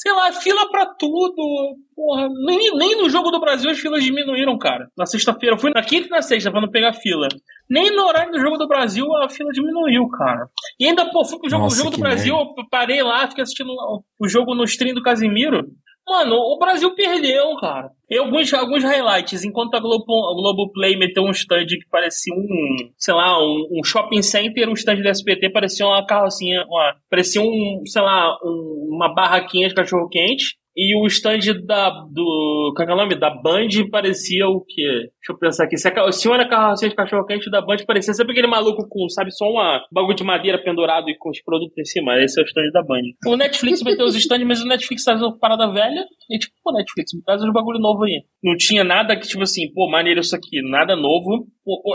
[0.05, 1.77] sei lá, fila pra tudo.
[1.95, 4.87] Porra, nem, nem no Jogo do Brasil as filas diminuíram, cara.
[4.95, 7.27] Na sexta-feira, eu fui na quinta e na sexta pra não pegar fila.
[7.67, 10.47] Nem no horário do Jogo do Brasil a fila diminuiu, cara.
[10.79, 13.73] E ainda, pô, fui pro Jogo, Nossa, jogo do Brasil, eu parei lá, fiquei assistindo
[14.19, 15.65] o jogo no stream do Casimiro.
[16.07, 17.89] Mano, o Brasil perdeu, cara.
[18.07, 19.43] E alguns, alguns highlights.
[19.43, 23.67] Enquanto a Globo, a Globo Play meteu um stand que parecia um, sei lá, um,
[23.71, 28.37] um shopping center, um stand do SBT parecia uma carrocinha, uma, parecia um, sei lá,
[28.43, 30.57] um, uma barraquinha de cachorro-quente.
[30.77, 32.73] E o stand da, do.
[32.75, 33.17] Qual é o nome?
[33.17, 34.83] Da Band parecia o quê?
[34.83, 35.77] Deixa eu pensar aqui.
[35.77, 38.85] Se, a, se uma era carrocinha de cachorro quente da Band, parecia sempre aquele maluco
[38.89, 42.21] com, sabe, só uma bagulho de madeira pendurado e com os produtos em cima.
[42.21, 43.03] Esse é o stand da Band.
[43.25, 46.05] O Netflix meteu os stands, mas o Netflix traz uma parada velha.
[46.29, 48.23] E tipo, pô, Netflix, me traz uns bagulho novo aí.
[48.43, 51.47] Não tinha nada que, tipo assim, pô, maneiro isso aqui, nada novo.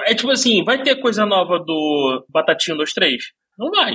[0.07, 3.23] É tipo assim, vai ter coisa nova do Batatinho 23?
[3.61, 3.93] Não vai.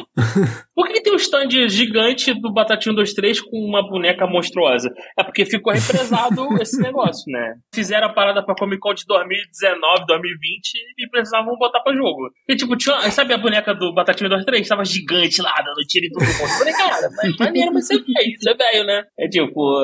[0.75, 4.93] Por que tem um stand gigante do Batatinho 23 com uma boneca monstruosa?
[5.17, 7.55] É porque ficou represado esse negócio, né?
[7.73, 12.29] Fizeram a parada pra Comic Con de 2019, 2020 e precisavam botar pra jogo.
[12.47, 14.67] E tipo, tinha, sabe a boneca do Batatinho 23?
[14.67, 16.41] Tava gigante lá, dando tiro em todo mundo.
[16.41, 19.03] Eu falei, cara, mas maneiro, mas você é velho, você é velho, né?
[19.17, 19.81] É tipo,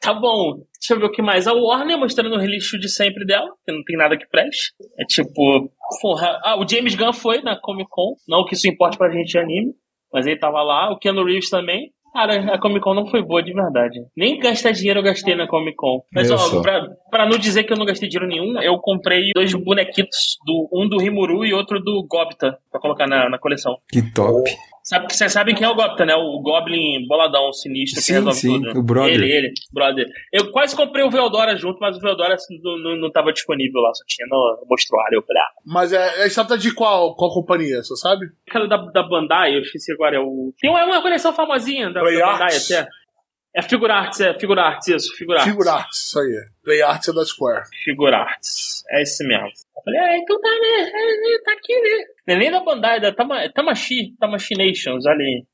[0.00, 0.62] tá bom.
[0.80, 1.46] Deixa eu ver o que mais.
[1.46, 4.72] A Warner mostrando o release de sempre dela, que não tem nada que preste.
[4.98, 6.40] É tipo, porra.
[6.44, 8.14] Ah, o James Gunn foi na Comic Con.
[8.28, 9.72] Não que isso importe pra gente de anime,
[10.12, 10.92] mas ele tava lá.
[10.92, 11.92] O Keanu Reeves também.
[12.12, 14.00] Cara, a Comic Con não foi boa de verdade.
[14.16, 16.02] Nem gastar dinheiro eu gastei na Comic Con.
[16.12, 19.30] Mas, Olha ó, pra, pra não dizer que eu não gastei dinheiro nenhum, eu comprei
[19.34, 23.76] dois bonequitos, do, um do Rimuru e outro do Gobita, pra colocar na, na coleção.
[23.90, 24.50] Que top.
[24.88, 26.14] Sabe, vocês sabem quem é o Gobita, né?
[26.14, 28.80] O Goblin boladão, sinistro, que Sim, resolve sim, tudo.
[28.80, 29.12] o brother.
[29.12, 30.06] Ele, ele, brother.
[30.32, 33.82] Eu quase comprei o Veldora junto, mas o Veldora assim, não, não, não tava disponível
[33.82, 35.16] lá, só tinha no, no mostruário.
[35.16, 38.28] Eu falei, ah, Mas é, é estátua de qual, qual companhia, você sabe?
[38.48, 40.54] aquela da, da Bandai, eu esqueci agora, é o...
[40.58, 42.88] Tem uma, uma coleção famosinha da, da Bandai até.
[43.58, 45.50] É Figure Arts, é Figure Arts, isso, Figure Arts.
[45.50, 46.44] Figure Arts, isso aí.
[46.62, 47.64] Play Arts é da Square.
[47.82, 48.84] Figure Arts.
[48.88, 49.48] É esse mesmo.
[49.48, 50.90] Eu falei, é, então tá, né?
[50.94, 52.04] É, é, tá aqui, né?
[52.28, 55.44] Não é nem da Bandai, é da Tama, Tamashi, Tamashi Nations, olha aí.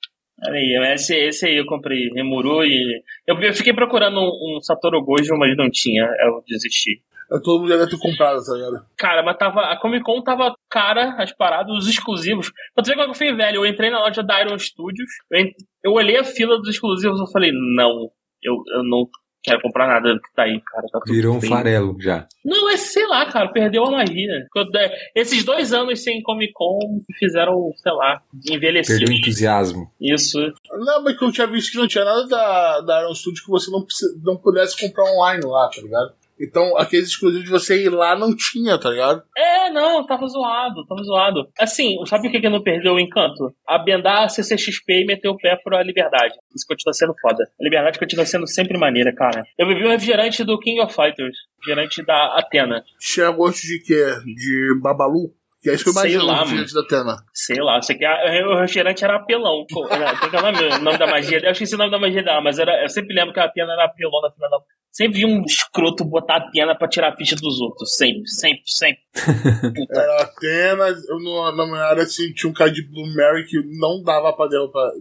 [0.46, 3.02] Olha aí, esse, esse aí eu comprei, Remuru e...
[3.26, 7.00] Eu, eu fiquei procurando um, um Satoru Gojo, mas não tinha, eu desisti.
[7.42, 8.84] Todo mundo deve ter comprado, tá ligado?
[8.98, 12.50] Cara, mas tava, a Comic Con tava cara, as paradas, os exclusivos.
[12.74, 15.40] Pra tu ver como eu fui velho, eu entrei na loja da Iron Studios, eu,
[15.40, 18.10] ent- eu olhei a fila dos exclusivos e falei, não,
[18.42, 19.08] eu, eu não
[19.42, 20.86] quero comprar nada do que tá aí, cara.
[20.90, 21.52] Tá tudo Virou um feio.
[21.52, 22.26] farelo já.
[22.44, 24.46] Não, é sei lá, cara, perdeu a magia.
[24.76, 26.78] É, Esses dois anos sem Comic Con
[27.18, 28.98] fizeram, sei lá, envelhecer.
[28.98, 29.90] Perdeu o entusiasmo.
[30.00, 30.38] Isso.
[30.78, 33.50] Não, mas que eu tinha visto que não tinha nada da, da Iron Studio que
[33.50, 33.84] você não,
[34.22, 36.14] não pudesse comprar online lá, tá ligado?
[36.40, 39.22] Então, aqueles exclusivos de você ir lá não tinha, tá ligado?
[39.36, 41.48] É, não, tava zoado, tava zoado.
[41.58, 43.54] Assim, sabe o que que não perdeu o encanto?
[43.66, 46.34] Abendar a CCXP e meter o pé pra liberdade.
[46.54, 47.44] Isso continua sendo foda.
[47.60, 49.42] A liberdade continua sendo sempre maneira, cara.
[49.58, 51.36] Eu bebi o refrigerante do King of Fighters.
[51.60, 52.82] Refrigerante da Atena.
[52.98, 54.04] Tinha gosto de quê?
[54.24, 55.32] De Babalu?
[55.62, 57.16] Que é isso que eu Sei imagino lá, no filme da Atena.
[57.32, 59.64] Sei lá, sei que a- o refrigerante era apelão.
[59.70, 61.40] Pô, Era, qual que é o nome, o nome da magia?
[61.42, 63.72] Eu esqueci o nome da magia dela, mas era, eu sempre lembro que a Atena
[63.72, 64.58] era apelão na final da.
[64.96, 67.96] Sempre vi um escroto botar a Atena pra tirar a ficha dos outros.
[67.96, 69.00] Sempre, sempre, sempre.
[69.74, 73.58] Puta Era Atena, eu no, na minha área tinha um cara de Blue Mary que
[73.76, 74.92] não dava pra derrotar,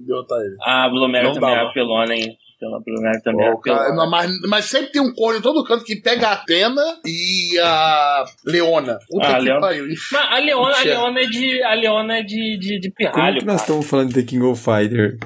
[0.42, 0.56] ele.
[0.64, 1.62] Ah, Blue Mary Não também dava.
[1.62, 2.36] era apelona, hein?
[2.60, 4.04] Pela Blue Mary também era Pô, cara, apelona.
[4.04, 7.60] não, mas, mas sempre tem um corno em todo canto que pega a Atena e
[7.60, 8.98] a Leona.
[9.08, 9.62] Puta Ah, que Leona.
[9.62, 9.86] pariu.
[10.12, 10.84] Mas a Leona, a.
[10.84, 11.64] Leona é de.
[11.64, 13.40] A Leona é de, de, de Como pirralho.
[13.42, 13.68] que nós cara.
[13.68, 15.20] estamos falando de The King of Fighter?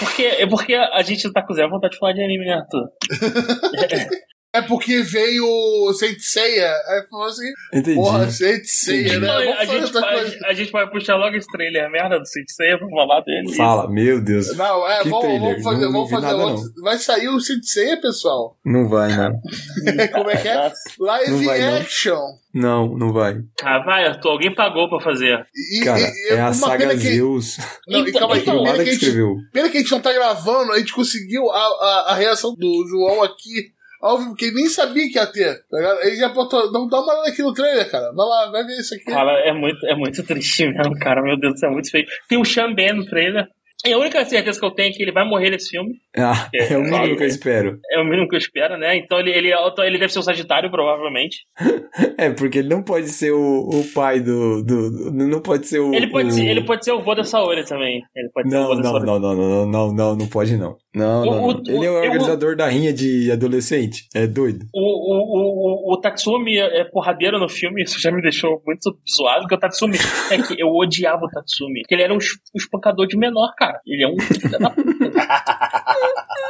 [0.00, 2.88] Porque, é porque a gente tá com zero vontade de falar de anime, né, Arthur?
[4.54, 6.72] É porque veio o Saint Seiya.
[6.86, 7.94] Aí falou assim, Entendi.
[7.96, 9.26] porra, Saint Seiya, né?
[9.26, 10.38] Não, a, gente vai, coisa.
[10.46, 13.54] a gente vai puxar logo esse trailer merda do Saint Seiya pra falar dele.
[13.54, 14.56] Fala, meu Deus.
[14.56, 15.40] Não, é, Que vamos, trailer?
[15.50, 16.82] vamos fazer, Não- não vamos fazer nada, outro.
[16.82, 18.56] Vai sair o Saint Seiya, pessoal.
[18.64, 19.32] Não vai, não.
[20.14, 20.72] Como é que é?
[20.98, 21.76] Live Não vai, não.
[21.76, 22.18] action.
[22.54, 23.36] Não, não vai.
[23.62, 25.46] Ah, vai, Arthur, alguém pagou pra fazer.
[25.74, 27.58] E, Cara, e- é a uma saga que, Zeus.
[27.86, 29.36] Não, e Então, calma aí, então, pena que, a gente, escreveu.
[29.52, 32.86] pena que a gente não tá gravando, a gente conseguiu a, a, a reação do
[32.88, 36.00] João aqui ao vivo, porque ele nem sabia que ia ter, tá ligado?
[36.02, 38.12] Ele já botou, não dá uma olhada aqui no trailer, cara.
[38.12, 39.04] Vai lá, vai ver isso aqui.
[39.04, 41.22] Cara, é muito, é muito triste mesmo, cara.
[41.22, 42.06] Meu Deus céu, é muito feio.
[42.28, 43.48] Tem o Ben no trailer.
[43.86, 45.94] E a única certeza que eu tenho é que ele vai morrer nesse filme.
[46.16, 47.78] Ah, é o mínimo que eu espero.
[47.92, 48.96] É o mínimo que eu espero, né?
[48.96, 51.38] Então ele, ele, então ele deve ser o Sagitário, provavelmente.
[52.16, 55.94] É, porque ele não pode ser o, o pai do, do, Não pode ser o.
[55.94, 56.32] Ele pode, o...
[56.32, 58.02] ser, ele pode ser o vô da Saori também.
[58.14, 59.06] Ele pode ser o Não, vô da não, Saori.
[59.06, 60.76] não, não, não, não, não, não pode não.
[60.92, 61.62] Não, não, O- não.
[61.62, 64.08] o- Ele é o eu- organizador da rinha de adolescente.
[64.14, 64.66] É doido.
[64.74, 69.42] O, o, o, o, Tatsumi é porradeiro no filme, isso já me deixou muito zoado,
[69.42, 69.96] porque o Tatsumi
[70.30, 71.82] é que eu odiava o Tatsumi.
[71.82, 73.67] Porque ele era um, um espancador de menor, cara.
[73.86, 75.10] Ele é um filho da puta.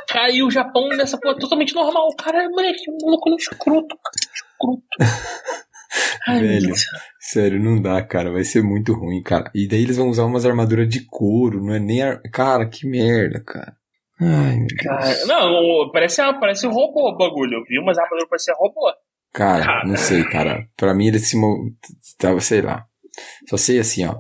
[0.09, 2.09] Cara, e o Japão nessa porra totalmente normal.
[2.09, 4.17] O cara é moleque, um maluco no escroto, cara.
[4.35, 4.83] Escroto.
[6.27, 6.67] Ai, Velho.
[6.67, 6.83] Deus.
[7.21, 8.31] Sério, não dá, cara.
[8.33, 9.51] Vai ser muito ruim, cara.
[9.55, 12.03] E daí eles vão usar umas armaduras de couro, não é nem.
[12.03, 12.21] Ar...
[12.33, 13.73] Cara, que merda, cara.
[14.21, 14.81] Ai, meu Deus.
[14.83, 17.59] Cara, não, o- parece, parece um robô o bagulho.
[17.59, 18.91] Eu vi umas armaduras parecia robô.
[19.33, 19.87] Cara, Cara.
[19.87, 20.67] não sei, cara.
[20.77, 21.37] Pra mim ele se.
[22.19, 22.85] Tava, sei lá.
[23.49, 24.15] Só sei assim, ó.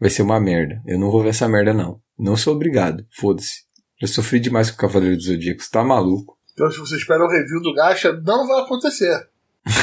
[0.00, 0.80] Vai ser uma merda.
[0.86, 2.00] Eu não vou ver essa merda, não.
[2.22, 3.04] Não sou obrigado.
[3.10, 3.62] Foda-se.
[4.00, 5.68] Já sofri demais com o Cavaleiro dos Zodíacos.
[5.68, 6.38] Tá maluco.
[6.52, 9.28] Então, se você espera o review do Gacha, não vai acontecer.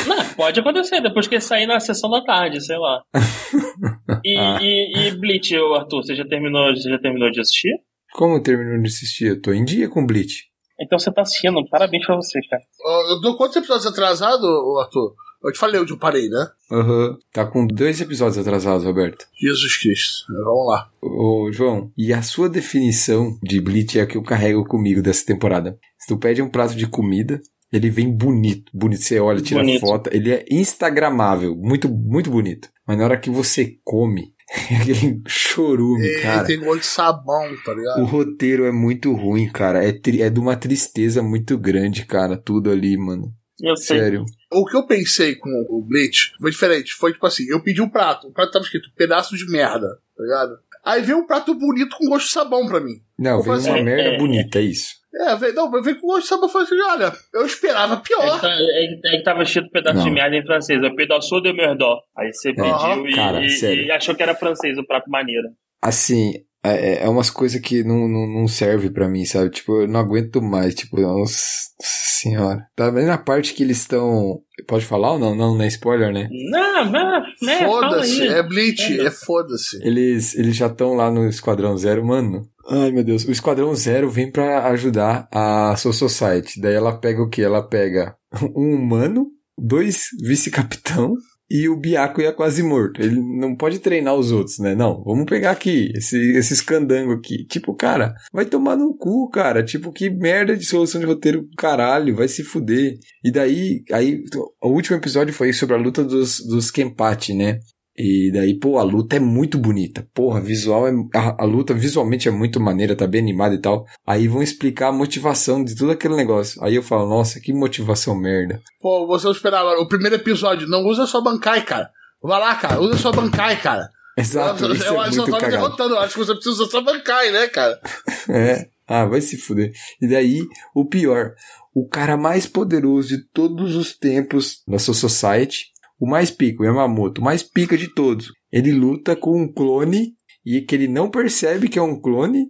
[0.08, 3.02] Não, pode acontecer, depois que ele sair na sessão da tarde, sei lá.
[4.26, 4.58] E, Ah.
[4.62, 7.72] e, e Bleach, Arthur, você já terminou, você já terminou de assistir?
[8.14, 9.28] Como terminou de assistir?
[9.28, 10.46] Eu tô em dia com Bleach.
[10.82, 12.62] Então você tá assistindo, parabéns pra você, cara.
[13.10, 15.14] Eu dou quantos episódios atrasados, ô, Arthur?
[15.44, 16.48] Eu te falei onde eu parei, né?
[16.72, 17.18] Aham.
[17.32, 19.26] Tá com dois episódios atrasados, Roberto.
[19.40, 20.26] Jesus Cristo.
[20.44, 20.90] Vamos lá.
[21.02, 25.26] Ô, João, e a sua definição de Bleach é a que eu carrego comigo dessa
[25.26, 25.78] temporada.
[25.98, 28.70] Se tu pede um prato de comida, ele vem bonito.
[28.74, 29.02] Bonito.
[29.02, 29.80] Você olha, tira Bonito.
[29.82, 30.10] foto.
[30.14, 31.56] Ele é instagramável.
[31.56, 32.70] Muito, muito bonito.
[32.86, 34.34] Mas na hora que você come,
[34.70, 36.44] é aquele chorume, Ele cara.
[36.46, 38.02] tem gosto de sabão, tá ligado?
[38.02, 39.84] O roteiro é muito ruim, cara.
[39.86, 42.36] É, tri- é de uma tristeza muito grande, cara.
[42.36, 43.32] Tudo ali, mano.
[43.62, 44.00] Eu sei.
[44.00, 44.26] Sério.
[44.52, 46.94] O que eu pensei com o Bleach foi diferente.
[46.94, 48.28] Foi tipo assim, eu pedi um prato.
[48.28, 50.58] O prato tava escrito pedaço de merda, tá ligado?
[50.84, 52.96] Aí veio um prato bonito com gosto de sabão pra mim.
[53.18, 54.96] Não, veio faço- uma merda é, bonita, é isso.
[55.14, 56.46] É, veio, não, veio com gosto de sabão.
[56.48, 58.42] Eu falei assim, olha, eu esperava É que, pior.
[58.42, 60.06] tá- é que- é que tava escrito pedaço Não.
[60.06, 62.00] de merda em francês, é pedaço de merdó.
[62.18, 65.50] Aí você pediu e, Cara, e- e achou que era francês o prato maneiro.
[65.82, 69.50] Assim, é, é umas coisas que não, não, não serve pra mim, sabe?
[69.50, 72.66] Tipo, eu não aguento mais, tipo, nossa senhora.
[72.76, 74.42] Tá vendo a parte que eles estão...
[74.68, 75.34] Pode falar ou não?
[75.36, 76.28] Não, não é spoiler, né?
[76.52, 77.60] Não, não, né?
[77.60, 79.06] fala Foda-se, é Bleach, É.
[79.06, 79.78] é foda-se.
[79.82, 82.46] Eles, eles já estão lá no Esquadrão Zero, mano.
[82.70, 83.24] Ai, meu Deus.
[83.26, 86.60] O Esquadrão Zero vem pra ajudar a Soul Society.
[86.60, 87.42] Daí ela pega o quê?
[87.42, 88.16] Ela pega
[88.56, 91.16] um humano, dois vice-capitão
[91.50, 93.02] e o Biaco ia quase morto.
[93.02, 94.76] Ele não pode treinar os outros, né?
[94.76, 97.46] Não, vamos pegar aqui, esse, esses candango aqui.
[97.46, 99.64] Tipo, cara, vai tomar no cu, cara.
[99.64, 102.98] Tipo, que merda de solução de roteiro, caralho, vai se fuder.
[103.24, 104.20] E daí, aí,
[104.62, 107.60] o último episódio foi sobre a luta dos, dos Kenpachi, né?
[108.02, 110.08] E daí, pô, a luta é muito bonita.
[110.14, 110.92] Porra, visual é.
[111.14, 113.86] A, a luta visualmente é muito maneira, tá bem animada e tal.
[114.08, 116.64] Aí vão explicar a motivação de tudo aquele negócio.
[116.64, 118.62] Aí eu falo, nossa, que motivação merda.
[118.80, 119.72] Pô, você não esperava.
[119.82, 121.90] O primeiro episódio, não usa sua Bankai, cara.
[122.24, 123.90] Vai lá, cara, usa sua Bankai, cara.
[124.18, 125.64] Exato, eu isso eu é acho que eu muito tava cagado.
[125.64, 127.80] derrotando, eu acho que você precisa usar sua Bankai, né, cara?
[128.30, 128.68] É.
[128.88, 129.72] Ah, vai se fuder.
[130.02, 130.42] E daí,
[130.74, 131.34] o pior,
[131.76, 135.66] o cara mais poderoso de todos os tempos da Soul Society,
[136.00, 138.32] o mais pica, o Yamamoto, o mais pica de todos.
[138.52, 140.14] Ele luta com um clone
[140.46, 142.46] e que ele não percebe que é um clone.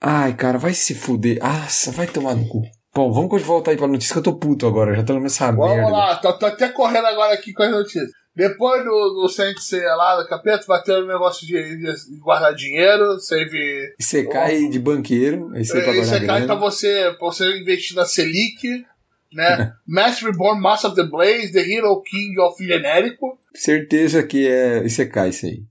[0.00, 1.38] Ai, cara, vai se fuder.
[1.42, 2.62] Nossa, vai tomar no cu.
[2.94, 5.74] Bom, vamos voltar aí pra notícia que eu tô puto agora, já tô nessa Vamos
[5.74, 5.90] merda.
[5.90, 8.08] lá, tô, tô até correndo agora aqui com as notícias.
[8.36, 8.90] Depois do,
[9.22, 13.56] do Sensei lá, do capeta, ter um negócio de, de guardar dinheiro, save.
[13.56, 16.54] E Você cai de banqueiro, aí você é cai pra grana.
[16.56, 18.84] você, pra você investir na Selic,
[19.34, 19.72] né?
[19.86, 25.28] Master Reborn, Master of the Blaze, The Hero King of Genérico, Certeza que é Isekai
[25.30, 25.62] isso aí.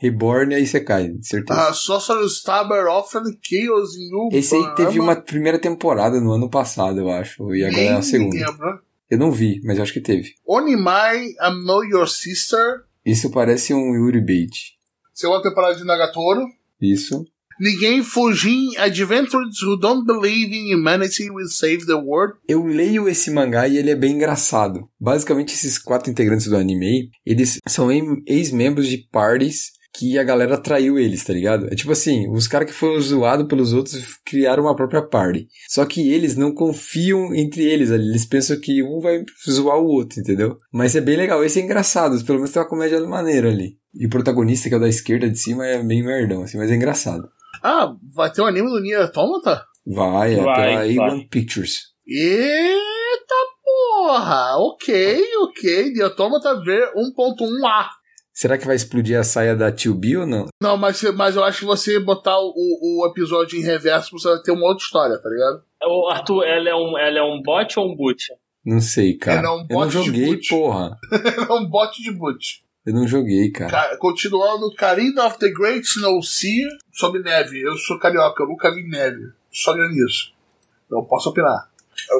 [0.00, 1.70] Reborn é Isekai, certeza.
[1.70, 7.00] uh, Sorcerer's Stabber, Orphan, Chaos, New Esse aí teve uma primeira temporada no ano passado,
[7.00, 7.54] eu acho.
[7.54, 8.36] E agora é a segunda.
[8.36, 8.80] Lembro.
[9.10, 10.34] Eu não vi, mas acho que teve.
[10.46, 14.50] Onimai, I Know Your Sister, Isso parece um Yuri Bait.
[15.14, 16.44] segunda temporada de Nagatoro.
[16.80, 17.24] Isso.
[17.60, 22.34] Ninguém fugim adventurers who don't believe in humanity will save the world.
[22.48, 24.88] Eu leio esse mangá e ele é bem engraçado.
[25.00, 30.58] Basicamente, esses quatro integrantes do anime, eles são em- ex-membros de parties que a galera
[30.58, 31.68] traiu eles, tá ligado?
[31.72, 35.48] É tipo assim, os caras que foram zoados pelos outros criaram uma própria party.
[35.70, 38.06] Só que eles não confiam entre eles ali.
[38.10, 40.58] Eles pensam que um vai zoar o outro, entendeu?
[40.70, 41.42] Mas é bem legal.
[41.42, 42.22] Esse é engraçado.
[42.26, 43.78] Pelo menos tem uma comédia maneira ali.
[43.98, 46.70] E o protagonista, que é o da esquerda de cima, é bem merdão, assim, mas
[46.70, 47.26] é engraçado.
[47.68, 49.64] Ah, vai ter um anime do Nier Automata?
[49.84, 51.18] Vai, é Vai, pela vai.
[51.18, 51.80] A1 Pictures.
[52.06, 54.56] Eita porra!
[54.58, 55.90] Ok, ok.
[55.92, 57.88] Nier Automata V1.1A.
[58.32, 60.46] Será que vai explodir a saia da 2B ou não?
[60.62, 64.38] Não, mas, mas eu acho que você botar o, o episódio em reverso, você vai
[64.42, 65.62] ter uma outra história, tá ligado?
[65.82, 68.26] Ô, Arthur, ela é um, ela é um bot ou um boot?
[68.64, 69.40] Não sei, cara.
[69.40, 70.48] É, não, eu não bot de joguei, boot.
[70.50, 70.96] porra.
[71.50, 72.62] É um bot de boot.
[72.86, 73.70] Eu não joguei, cara.
[73.70, 77.60] Ca- Continuando, Carina of the Great Snow Sea sobre neve.
[77.60, 79.32] Eu sou carioca, eu nunca vi neve.
[79.52, 80.32] Só nisso.
[80.90, 81.68] Não posso opinar.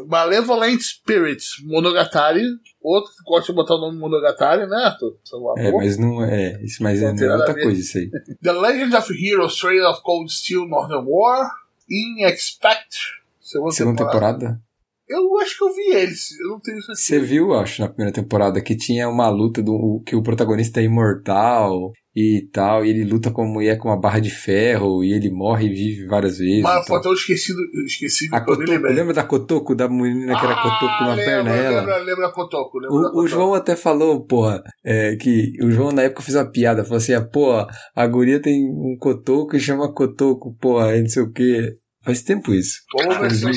[0.07, 2.43] Malevolent Spirits, Monogatari.
[2.83, 5.17] Outro que gosta de botar o nome Monogatari, né, Arthur?
[5.59, 6.61] É, mas não é.
[6.63, 8.11] Isso, mas Não é outra coisa isso aí.
[8.43, 11.51] The Legend of Heroes, Trail of Cold Steel, Northern War.
[11.89, 12.97] In Expect.
[13.41, 14.39] Segunda, Segunda temporada.
[14.39, 14.66] temporada?
[15.09, 16.39] Eu acho que eu vi eles.
[16.41, 17.01] Eu não tenho certeza.
[17.01, 20.85] Você viu, acho, na primeira temporada que tinha uma luta do que o protagonista é
[20.85, 25.13] imortal e tal, e ele luta com uma mulher com uma barra de ferro e
[25.13, 26.63] ele morre e vive várias vezes.
[26.63, 28.95] Mas foi eu esquecido, esqueci A Kotoko, lembrei.
[28.95, 31.81] lembra da Kotoko, da menina que era Kotoko na lembra, perna ela?
[31.81, 32.79] Lembra, lembra a Kotoko.
[32.79, 33.29] Lembra O, o Kotoko.
[33.29, 37.13] João até falou, porra, é, que o João na época fez uma piada, falou assim,
[37.13, 37.53] ah, pô,
[37.95, 41.75] a guria tem um cotoco e chama cotoco, porra, não sei o que.
[42.03, 42.79] Faz tempo isso.
[42.97, 43.53] Vamos ver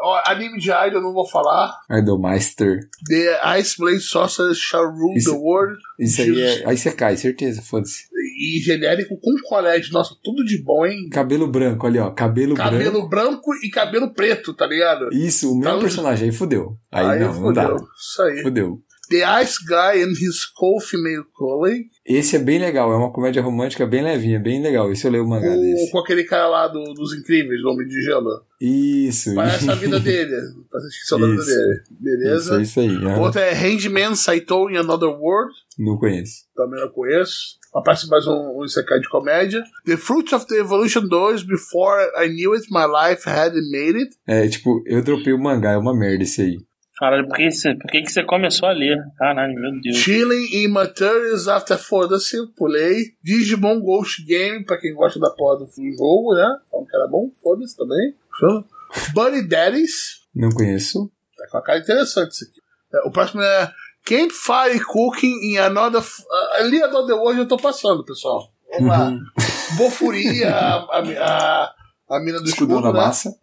[0.00, 0.16] se eu 2020.
[0.16, 0.16] falo.
[0.16, 1.72] Ó, Anime de Idol eu não vou falar.
[1.90, 2.80] Idolmeister.
[3.08, 5.78] The Ice Blade Sorcerer Shall Rule Isso- the World.
[5.98, 6.68] Isso aí é.
[6.68, 8.04] Aí você cai, certeza, foda-se.
[8.42, 9.92] E genérico com colete.
[9.92, 11.08] Nossa, tudo de bom, hein?
[11.10, 12.10] Cabelo branco, ali, ó.
[12.10, 12.70] Cabelo, branco.
[12.72, 15.08] Cabelo branco e cabelo preto, tá ligado?
[15.12, 16.76] Isso, o mesmo Tá- personagem, aí fudeu.
[16.90, 17.52] Aí, não, não fudeu.
[17.52, 17.74] dá.
[17.98, 18.42] Isso aí.
[18.42, 18.78] Fudeu.
[19.10, 21.86] The Ice Guy and His Co-Female Colleague.
[22.06, 24.90] Esse é bem legal, é uma comédia romântica bem levinha, bem legal.
[24.92, 25.90] Esse eu leio o mangá Com, desse.
[25.90, 28.30] com aquele cara lá do- dos Incríveis, do Homem de Gelo.
[28.60, 29.34] Isso.
[29.34, 30.30] Parece a vida dele.
[30.70, 31.50] Parece a descrição da vida Isso.
[31.50, 31.72] dele.
[31.82, 32.58] Isso, Beleza?
[32.58, 32.96] é isso aí.
[32.96, 33.20] aham.
[33.20, 35.52] Outra é Handman Saito in Another World.
[35.78, 36.44] Não conheço.
[36.54, 37.58] também não conheço.
[37.74, 39.62] Aparece mais um, um Isekai de comédia.
[39.86, 44.10] The Fruits of the Evolution 2, Before I Knew It, My Life Had Made It.
[44.26, 46.58] É, tipo, eu dropei o mangá, é uma merda esse aí.
[47.00, 49.02] Caralho, por que, você, por que, que você começou a ler?
[49.16, 49.96] Caralho, meu Deus.
[49.96, 53.14] Chilling in Materials After Foda-se, pulei.
[53.24, 56.58] Digimon Ghost Game, pra quem gosta da porra do jogo, né?
[56.68, 58.14] Então que era bom, foda-se também.
[59.14, 60.20] Buddy Daddies.
[60.34, 61.10] Não conheço.
[61.38, 62.60] Tá com uma cara interessante isso aqui.
[62.92, 63.72] É, O próximo é
[64.04, 66.02] Campfire Cooking in Another...
[66.58, 68.52] Ali Another World eu tô passando, pessoal.
[68.74, 69.08] Vamos lá.
[69.08, 69.20] Uhum.
[69.78, 71.74] Bofuri, a, a, a,
[72.10, 73.06] a mina do Escudão escudo, da né?
[73.06, 73.34] massa.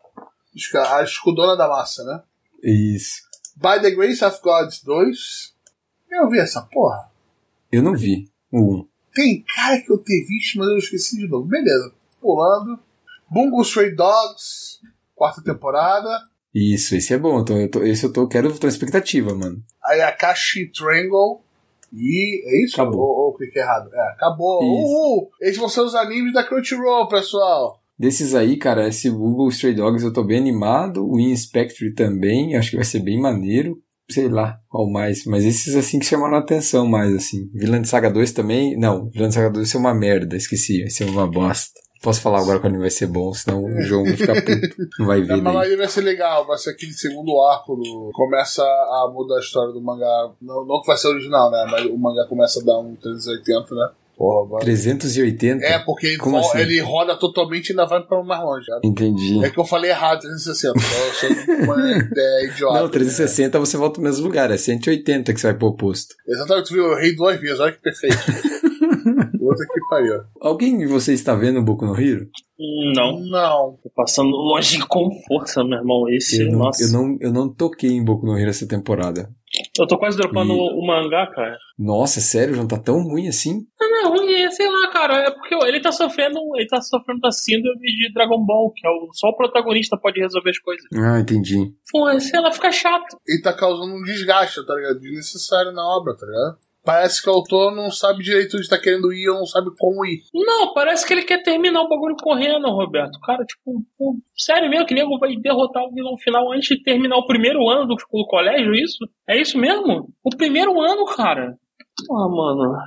[0.92, 2.22] A escudona da massa, né?
[2.64, 3.27] Isso.
[3.60, 5.54] By the Grace of God 2.
[6.12, 7.10] Eu vi essa porra.
[7.72, 8.30] Eu não vi.
[8.52, 8.88] O 1.
[9.16, 11.48] Tem cara que eu ter visto, mas eu esqueci de novo.
[11.48, 11.92] Beleza.
[12.22, 12.80] Pulando.
[13.28, 14.80] Bungo Stray Dogs.
[15.16, 16.08] Quarta temporada.
[16.54, 17.42] Isso, esse é bom.
[17.42, 19.64] Então, eu tô, esse eu tô, quero, tô expectativa, mano.
[19.84, 21.42] Ayakashi Triangle.
[21.92, 22.80] E é isso?
[22.80, 23.02] Acabou.
[23.02, 23.90] Ou, ou cliquei errado?
[23.92, 24.62] É, acabou.
[24.62, 24.72] Isso.
[24.72, 25.32] Uhul!
[25.42, 27.82] Esses vão ser os animes da Crunchyroll, pessoal.
[28.00, 31.06] Desses aí, cara, esse Google Stray Dogs eu tô bem animado.
[31.08, 33.78] O Inspector também, acho que vai ser bem maneiro.
[34.10, 37.50] Sei lá qual mais, mas esses assim que chamaram a atenção mais, assim.
[37.54, 38.78] De Saga 2 também.
[38.78, 41.78] Não, de Saga 2 vai ser uma merda, esqueci, vai ser uma bosta.
[42.02, 44.76] Posso falar agora que o anime vai ser bom, senão o João vai ficar puto.
[45.00, 45.72] Não vai É, ver mas daí.
[45.72, 48.12] aí vai ser legal, vai ser aquele segundo arco do.
[48.14, 50.32] Começa a mudar a história do mangá.
[50.42, 51.66] Não, não que vai ser original, né?
[51.70, 53.90] Mas o mangá começa a dar um 380, né?
[54.18, 54.62] Porra, vai.
[54.62, 55.64] 380?
[55.64, 56.58] É, porque ele, vo- assim?
[56.58, 58.66] ele roda totalmente e ainda vai pra mais longe.
[58.72, 58.80] né?
[58.84, 59.46] Entendi.
[59.46, 60.74] É que eu falei errado, 360.
[60.80, 62.80] Então eu sou uma ideia idiota.
[62.82, 66.16] Não, 360 você volta no mesmo lugar, é 180 que você vai pro oposto.
[66.28, 66.34] Né?
[66.36, 66.86] Exatamente, tu viu?
[66.86, 68.18] Eu errei duas vezes, olha que perfeito.
[69.40, 70.22] Outra que pariu.
[70.42, 72.28] Alguém de vocês está vendo o Boku no Hero?
[72.96, 73.20] Não.
[73.20, 73.78] Não.
[73.84, 76.10] Tô passando longe com força, meu irmão.
[76.10, 76.84] Esse, Eu não, nossa.
[76.84, 79.30] eu, não, eu não toquei em Boku no Hero essa temporada.
[79.80, 81.58] Eu tô quase dropando E- o mangá, cara.
[81.78, 83.66] Nossa, sério, não tá tão ruim assim?
[83.80, 85.18] Não, não, ruim é, sei lá, cara.
[85.28, 86.38] É porque ele tá sofrendo.
[86.56, 90.20] Ele tá sofrendo da síndrome de Dragon Ball, que é o, só o protagonista pode
[90.20, 90.86] resolver as coisas.
[90.94, 91.74] Ah, entendi.
[91.92, 93.18] Pô, sei lá, fica chato.
[93.28, 95.00] Ele tá causando um desgaste, tá ligado?
[95.00, 96.58] Desnecessário na obra, tá ligado?
[96.88, 100.06] Parece que o autor não sabe direito onde tá querendo ir ou não sabe como
[100.06, 100.22] ir.
[100.34, 103.20] Não, parece que ele quer terminar o bagulho correndo, Roberto.
[103.20, 107.18] Cara, tipo, pô, sério mesmo que nego vai derrotar o vilão final antes de terminar
[107.18, 109.00] o primeiro ano do, do colégio, isso?
[109.28, 110.08] É isso mesmo?
[110.24, 111.58] O primeiro ano, cara.
[112.10, 112.78] Ah, mano.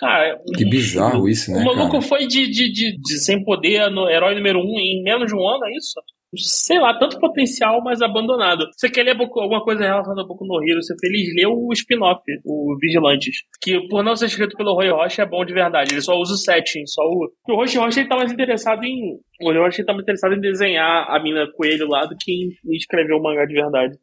[0.00, 2.02] Cara, Que bizarro isso, né, o maluco cara?
[2.02, 5.46] foi de, de, de, de sem poder no herói número um em menos de um
[5.46, 6.00] ano, é isso?
[6.36, 8.64] Sei lá, tanto potencial, mas abandonado.
[8.76, 12.22] Você quer ler alguma coisa relacionada a Boku no Hero, você feliz lê o spin-off,
[12.46, 13.34] o Vigilantes.
[13.60, 15.92] Que por não ser escrito pelo Roy Rocha é bom de verdade.
[15.92, 17.28] Ele só usa o setting, só o.
[17.48, 19.18] O Roy Rocha ele tá mais interessado em.
[19.42, 22.30] O Roy Rocha ele tá mais interessado em desenhar a mina coelho lá do que
[22.32, 23.96] em escrever o mangá de verdade.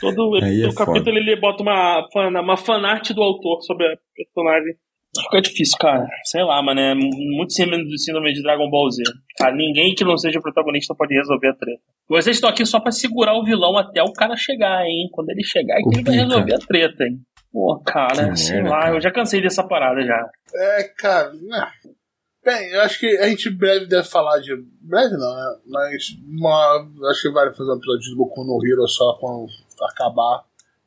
[0.00, 4.74] Todo, é todo capítulo ele bota uma, fan- uma fanart do autor sobre a personagem.
[5.14, 6.06] Fica difícil, cara.
[6.24, 6.80] Sei lá, mano.
[6.80, 9.02] É muito síndrome do síndrome de Dragon Ball Z.
[9.38, 11.82] Cara, ninguém que não seja protagonista pode resolver a treta.
[12.08, 15.08] Vocês estão aqui só pra segurar o vilão até o cara chegar, hein?
[15.12, 17.20] Quando ele chegar, é que ele vai resolver a treta, hein?
[17.52, 18.94] Pô, cara, Que sei merda, lá, cara.
[18.96, 20.30] eu já cansei dessa parada já.
[20.54, 21.32] É, cara.
[21.34, 21.70] né.
[22.44, 24.50] Bem, eu acho que a gente breve deve falar de.
[24.80, 25.56] Breve não, né?
[25.66, 29.46] Mas uma, acho que vale fazer um episódio de Boku no Hero só quando
[29.90, 30.42] acabar.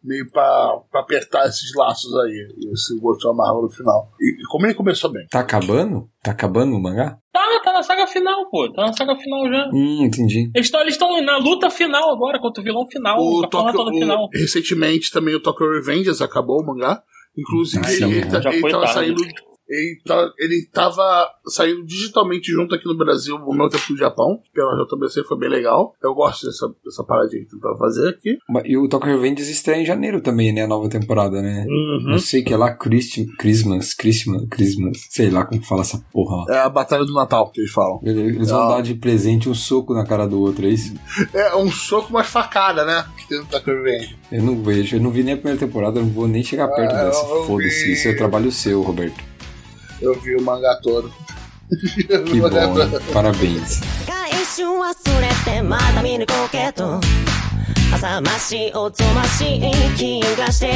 [0.05, 2.47] Meio pra, pra apertar esses laços aí.
[2.73, 4.11] Esse Goto amarrou no final.
[4.21, 5.25] E, e como ele começou bem.
[5.31, 6.07] Tá acabando?
[6.21, 7.17] Tá acabando o mangá?
[7.33, 8.71] Tá, tá na saga final, pô.
[8.71, 9.67] Tá na saga final já.
[9.73, 10.51] Hum, entendi.
[10.55, 13.17] Eles estão na luta final agora, contra o vilão final.
[13.19, 14.23] O porra Tokyo, tá no final.
[14.25, 17.01] o- recentemente também o Tokyo Revengers acabou o mangá.
[17.37, 18.99] Inclusive, Ah, sim, ele, ele, já tá- ele foi tava tarde.
[18.99, 19.23] saindo.
[19.67, 24.39] Ele, tá, ele tava saindo digitalmente junto aqui no Brasil ao mesmo tempo no Japão.
[24.53, 25.93] Pela JBC foi bem legal.
[26.03, 28.37] Eu gosto dessa, dessa paradinha que tentar fazer aqui.
[28.65, 30.63] E o Tokyo Revengers estreia em janeiro também, né?
[30.63, 31.65] A nova temporada, né?
[32.03, 35.97] Não sei que é lá, Christi- Christmas, Christmas, Christmas, sei lá como que fala essa
[36.13, 36.45] porra.
[36.53, 37.99] É a Batalha do Natal que eles falam.
[38.03, 38.75] Eles vão Ah.
[38.75, 40.93] dar de presente um soco na cara do outro, é isso?
[41.33, 43.05] É um soco, mais facada, né?
[43.17, 44.15] Que tem no Tokyo Revenge.
[44.31, 46.67] Eu não vejo, eu não vi nem a primeira temporada, eu não vou nem chegar
[46.67, 47.25] perto Ah, dessa.
[47.47, 49.15] Foda-se, isso é trabalho seu, Roberto.
[50.04, 51.12] Eu vi o mangá todo.
[52.08, 52.90] Eu vi Que o mangá bom, hein?
[52.90, 53.12] todo.
[53.12, 53.80] Parabéns.
[54.06, 57.00] が一瞬忘れてまた見抜こうけど
[57.94, 59.60] 浅ましいおぞましい
[59.96, 60.72] 気がして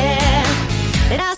[1.09, 1.38] 照らす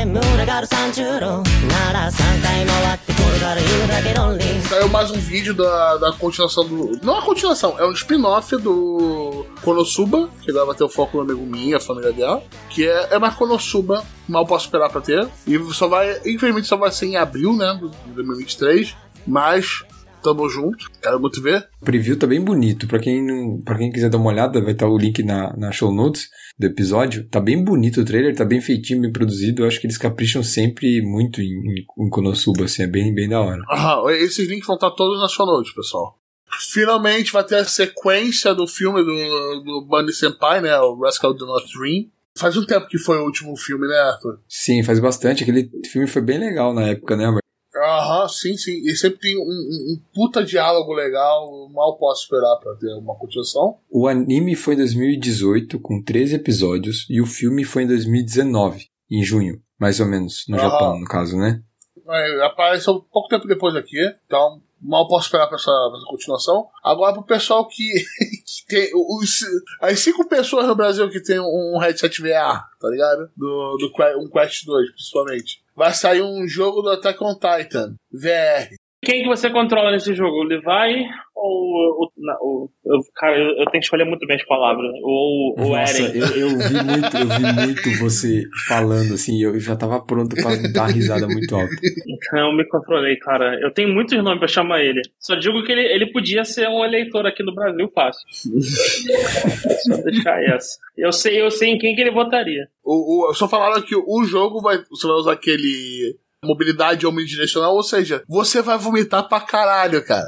[0.00, 6.98] 群がる30度なら3回回ってこれから言うだけ論理 Saiu mais um vídeo da, da continuação do.
[7.00, 11.46] Não a continuação, é um spin-off do Konosuba, que dava ter o foco no amigo
[11.46, 12.42] minha, a família dela.
[12.70, 15.28] Que é, é mais Konosuba, mal posso esperar pra ter.
[15.46, 16.20] E só vai.
[16.26, 17.78] Infelizmente só vai ser em abril, né?
[18.06, 18.96] De 2023.
[19.24, 19.84] Mas
[20.21, 21.67] tamo junto, quero muito ver.
[21.81, 22.87] O preview tá bem bonito.
[22.87, 25.71] Pra quem, não, pra quem quiser dar uma olhada, vai estar o link na, na
[25.71, 27.27] show notes do episódio.
[27.27, 29.63] Tá bem bonito o trailer, tá bem feitinho, bem produzido.
[29.63, 33.29] Eu acho que eles capricham sempre muito em, em, em Konosuba, assim, é bem, bem
[33.29, 33.61] da hora.
[33.69, 36.17] Aham, esses links vão estar todos na show notes, pessoal.
[36.59, 40.77] Finalmente vai ter a sequência do filme do, do Bunny Senpai, né?
[40.79, 42.09] O Rascal Do Not Dream.
[42.37, 44.39] Faz um tempo que foi o último filme, né, Arthur?
[44.47, 45.43] Sim, faz bastante.
[45.43, 47.40] Aquele filme foi bem legal na época, né?
[47.83, 48.71] Aham, sim, sim.
[48.85, 51.69] E sempre tem um, um- um puta diálogo legal.
[51.69, 53.77] Mal posso esperar pra ter uma continuação.
[53.89, 59.23] O anime foi em 2018, com 13 episódios, e o filme foi em 2019, em
[59.23, 60.69] junho, mais ou menos, no Aham.
[60.69, 61.61] Japão, no caso, né?
[62.09, 63.97] É, apareceu pouco tempo depois aqui.
[64.25, 66.67] Então, mal posso esperar pra essa, pra essa continuação.
[66.83, 68.89] Agora, pro pessoal que, que tem.
[68.93, 69.39] Os,
[69.81, 73.29] as cinco pessoas no Brasil que tem um headset VR, tá ligado?
[73.37, 75.60] Do, do um Quest 2, principalmente.
[75.75, 78.69] Vai sair um jogo do Attack on Titan, VR.
[79.03, 80.37] Quem que você controla nesse jogo?
[80.37, 82.69] O Levi ou o.
[83.15, 84.91] cara, eu, eu tenho que escolher muito bem as palavras.
[85.01, 86.11] Ou o Eren.
[86.13, 90.55] eu, eu vi muito, eu vi muito você falando assim, eu já tava pronto pra
[90.71, 91.73] dar risada muito alta.
[92.07, 93.59] Então eu me controlei, cara.
[93.59, 95.01] Eu tenho muitos nomes pra chamar ele.
[95.19, 98.21] Só digo que ele, ele podia ser um eleitor aqui no Brasil fácil.
[98.31, 100.77] Só deixar essa.
[100.95, 102.67] Eu sei, eu sei em quem que ele votaria.
[102.83, 104.77] O, o, só falaram que o jogo vai.
[104.91, 106.15] Você vai usar aquele.
[106.43, 110.27] Mobilidade omnidirecional, ou seja, você vai vomitar pra caralho, cara.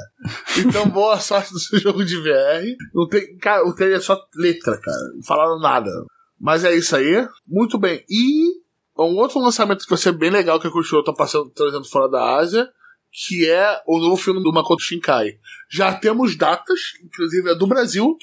[0.56, 2.64] Então, boa sorte no seu jogo de VR.
[2.94, 5.12] Não tem, cara, o trailer é só letra, cara.
[5.16, 5.90] Não falaram nada.
[6.40, 7.26] Mas é isso aí.
[7.48, 8.04] Muito bem.
[8.08, 8.52] E
[8.96, 12.08] um outro lançamento que vai ser bem legal que a Crunchyroll tá passando, trazendo fora
[12.08, 12.68] da Ásia,
[13.10, 15.32] que é o novo filme do Makoto Shinkai.
[15.68, 18.16] Já temos datas, inclusive é do Brasil.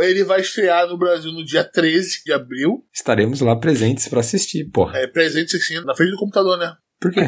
[0.00, 2.84] Ele vai estrear no Brasil no dia 13 de abril.
[2.92, 4.98] Estaremos lá presentes pra assistir, porra.
[4.98, 6.76] É presente sim, na frente do computador, né?
[7.00, 7.20] Por quê?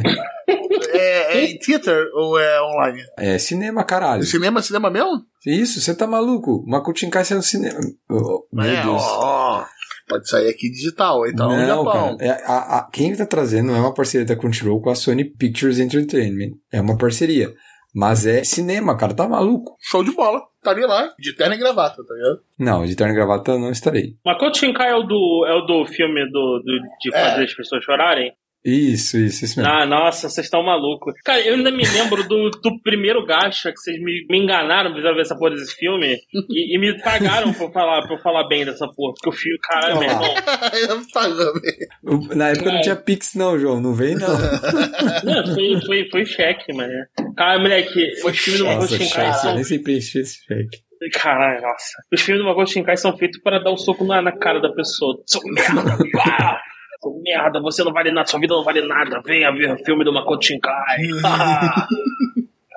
[0.93, 3.03] É, é em theater ou é online?
[3.19, 4.23] É cinema, caralho.
[4.23, 5.23] Cinema, cinema mesmo?
[5.47, 6.65] Isso, você tá maluco?
[6.67, 7.79] Makoto Shinkai saiu no cinema.
[8.11, 9.03] Oh, meu é, Deus.
[9.03, 9.65] ó, ó.
[10.09, 12.17] Pode sair aqui digital, então não, Japão.
[12.17, 12.31] cara.
[12.31, 15.79] É, a, a- quem tá trazendo é uma parceria da Crunchyroll com a Sony Pictures
[15.79, 16.53] Entertainment.
[16.73, 17.53] É uma parceria.
[17.95, 19.13] Mas é cinema, cara.
[19.15, 19.77] Tá maluco?
[19.81, 20.41] Show de bola.
[20.57, 22.41] Estaria lá, de terno e gravata, tá ligado?
[22.59, 24.15] Não, de terno e gravata eu não estarei.
[24.25, 27.31] Makoto Shinkai é o do, é o do filme do, do- de É.
[27.31, 28.33] fazer as pessoas chorarem?
[28.65, 29.73] Isso, isso, isso mesmo.
[29.73, 31.15] Ah, nossa, vocês estão malucos.
[31.25, 35.13] Cara, eu ainda me lembro do, do primeiro gacha que vocês me, me enganaram pra
[35.15, 36.17] ver essa porra desse filme
[36.51, 39.15] e, e me pagaram pra eu, falar, pra eu falar bem dessa porra.
[39.15, 40.29] Porque o filme, caralho, meu irmão.
[40.89, 42.35] Eu pagando.
[42.37, 42.83] Na época não É.
[42.83, 43.81] tinha Pix, não, João.
[43.81, 44.29] Não vem, não.
[44.29, 46.93] Não, foi, foi, foi cheque, mano.
[47.37, 49.29] Cara, moleque, os filmes do Nossa, Shinkai cheque.
[49.29, 49.55] Eu são.
[49.55, 50.79] nem sei preencher esse cheque.
[51.15, 52.03] Caralho, nossa.
[52.13, 54.71] Os filmes do Makoto Shinkai são feitos para dar um soco na, na cara da
[54.73, 55.17] pessoa.
[55.27, 55.97] Seu merda!
[56.21, 56.61] Ah!
[57.23, 59.21] Merda, você não vale nada, sua vida não vale nada.
[59.25, 60.99] Venha ver o filme do Makoto Shinkai.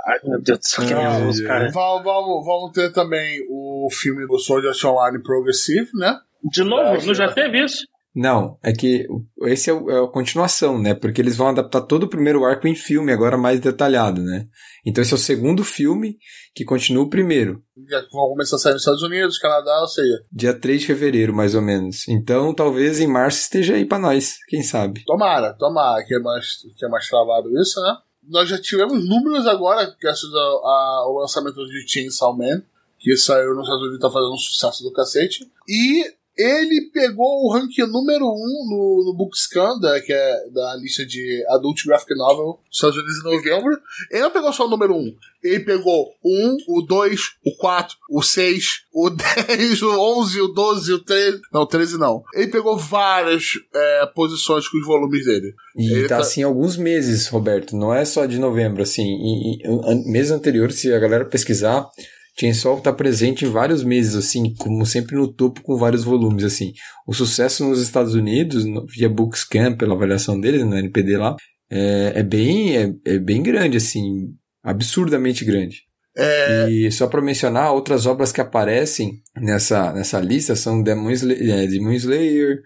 [0.08, 1.70] Ai, meu Deus do céu, que nervoso, cara.
[1.72, 6.20] Vamos, vamos, vamos ter também o filme do Sword Art Online Progressive, né?
[6.44, 7.86] De novo, não já teve isso?
[8.14, 9.08] Não, é que
[9.44, 10.94] esse é, é a continuação, né?
[10.94, 14.48] Porque eles vão adaptar todo o primeiro arco em filme, agora mais detalhado, né?
[14.86, 16.18] Então esse é o segundo filme
[16.54, 17.64] que continua o primeiro.
[17.90, 21.34] Já vão começar a sair nos Estados Unidos, Canadá, ou seja, Dia 3 de fevereiro,
[21.34, 22.06] mais ou menos.
[22.10, 25.04] Então talvez em março esteja aí pra nós, quem sabe.
[25.06, 27.96] tomara, tomara, que é mais, que é mais travado isso, né?
[28.28, 32.62] Nós já tivemos números agora, graças ao, a- ao lançamento de Chainsaw Man,
[33.00, 35.50] que saiu nos Estados Unidos e tá fazendo um sucesso do cacete.
[35.68, 36.04] E
[36.38, 41.06] ele pegou o ranking número 1 um no, no Bookscan, da, que é da lista
[41.06, 43.80] de Adult Graphic Novel dos Estados Unidos em novembro.
[44.10, 44.98] Ele não pegou só o número 1.
[44.98, 45.16] Um.
[45.44, 48.64] Ele pegou o 1, o 2, o 4, o 6,
[48.94, 49.10] o
[49.48, 51.42] 10, o 11, o 12, o 13.
[51.52, 52.24] Não, 13 não.
[52.34, 55.54] Ele pegou várias é, posições com os volumes dele.
[55.76, 57.76] E Ele tá tá- assim alguns meses, Roberto.
[57.76, 59.02] Não é só de novembro, assim.
[59.04, 61.90] Em, an- meses anteriores, se a galera pesquisar,
[62.42, 66.74] Chainsaw tá presente em vários meses, assim, como sempre no topo com vários volumes, assim.
[67.06, 71.36] O sucesso nos Estados Unidos, via Bookscan, pela avaliação deles, no NPD lá,
[71.70, 74.34] é, é bem, é, é bem grande, assim,
[74.64, 75.84] absurdamente grande.
[76.22, 81.34] É, E só para mencionar, outras obras que aparecem nessa, nessa lista são Demon, Sla-
[81.34, 82.62] é, Demon Slayer,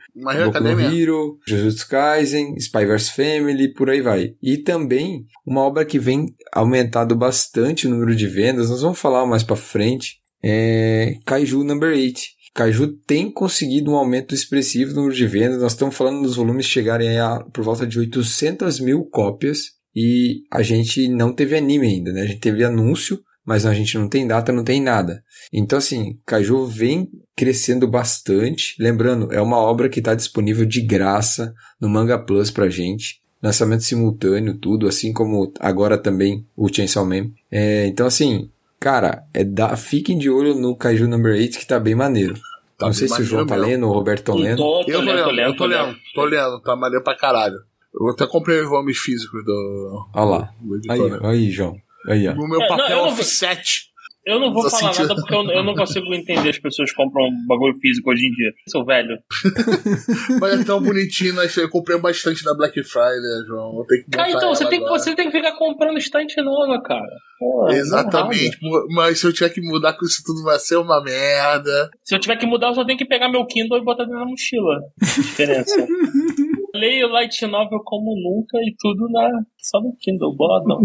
[0.45, 0.95] Boku no.
[0.95, 4.33] Hero, Jujutsu Kaisen, Spyverse Family, por aí vai.
[4.41, 9.25] E também uma obra que vem aumentado bastante o número de vendas, nós vamos falar
[9.25, 12.21] mais pra frente, é Kaiju Number 8.
[12.53, 16.65] Kaiju tem conseguido um aumento expressivo no número de vendas, nós estamos falando dos volumes
[16.65, 22.13] chegarem a por volta de 800 mil cópias e a gente não teve anime ainda,
[22.13, 22.21] né?
[22.21, 25.23] A gente teve anúncio, mas a gente não tem data, não tem nada.
[25.53, 28.75] Então, assim, Kaiju vem crescendo bastante.
[28.79, 33.21] Lembrando, é uma obra que está disponível de graça no Manga Plus pra gente.
[33.43, 37.27] Lançamento simultâneo, tudo, assim como agora também o Chainsaw Man.
[37.51, 41.79] É, então, assim, cara, é da, fiquem de olho no Kaiju Number 8 que tá
[41.79, 42.33] bem maneiro.
[42.77, 44.57] Tá não sei se o João tá lendo, o Roberto tá lendo.
[44.57, 45.85] Tô, tô Eu tô lendo, lendo, eu tô lendo.
[45.85, 47.55] lendo, tô lendo, tá maneiro pra caralho.
[47.93, 50.53] Eu até comprei os volumes físicos do, Olha lá.
[50.59, 51.77] do Aí, aí, João.
[52.07, 52.33] Aí, ó.
[52.35, 53.93] No meu É, não, papel eu não- offset.
[54.27, 55.07] Eu não vou Tô falar sentindo.
[55.09, 58.31] nada porque eu, eu não consigo entender as pessoas que compram bagulho físico hoje em
[58.31, 58.51] dia.
[58.69, 59.19] Sou velho.
[60.41, 61.43] Mas é tão bonitinho, né?
[61.57, 63.77] Eu comprei bastante na Black Friday, João.
[63.77, 66.41] Eu tenho que botar Ah, então você tem, que, você tem que ficar comprando estante
[66.41, 67.05] nova, cara.
[67.37, 68.57] Pô, Exatamente.
[68.95, 71.91] Mas se eu tiver que mudar com isso tudo, vai ser uma merda.
[72.03, 74.19] Se eu tiver que mudar, eu só tenho que pegar meu Kindle e botar dentro
[74.21, 74.81] da mochila.
[75.03, 75.85] Diferença.
[76.73, 79.29] Leio Light Novel como nunca e tudo na
[79.59, 80.35] só no Kindle.
[80.35, 80.79] Boladão.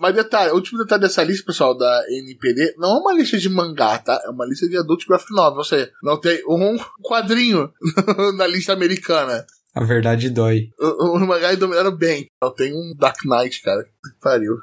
[0.00, 3.48] Mas detalhe, o último detalhe dessa lista, pessoal, da NPD, não é uma lista de
[3.48, 4.20] mangá, tá?
[4.24, 5.58] É uma lista de adult graphic novel.
[5.58, 7.72] Ou seja, não tem um quadrinho
[8.36, 9.44] na lista americana.
[9.74, 10.70] A verdade dói.
[10.78, 12.28] O- Os mangás dominaram bem.
[12.42, 13.82] Não tem um Dark Knight, cara.
[13.84, 14.56] Que pariu.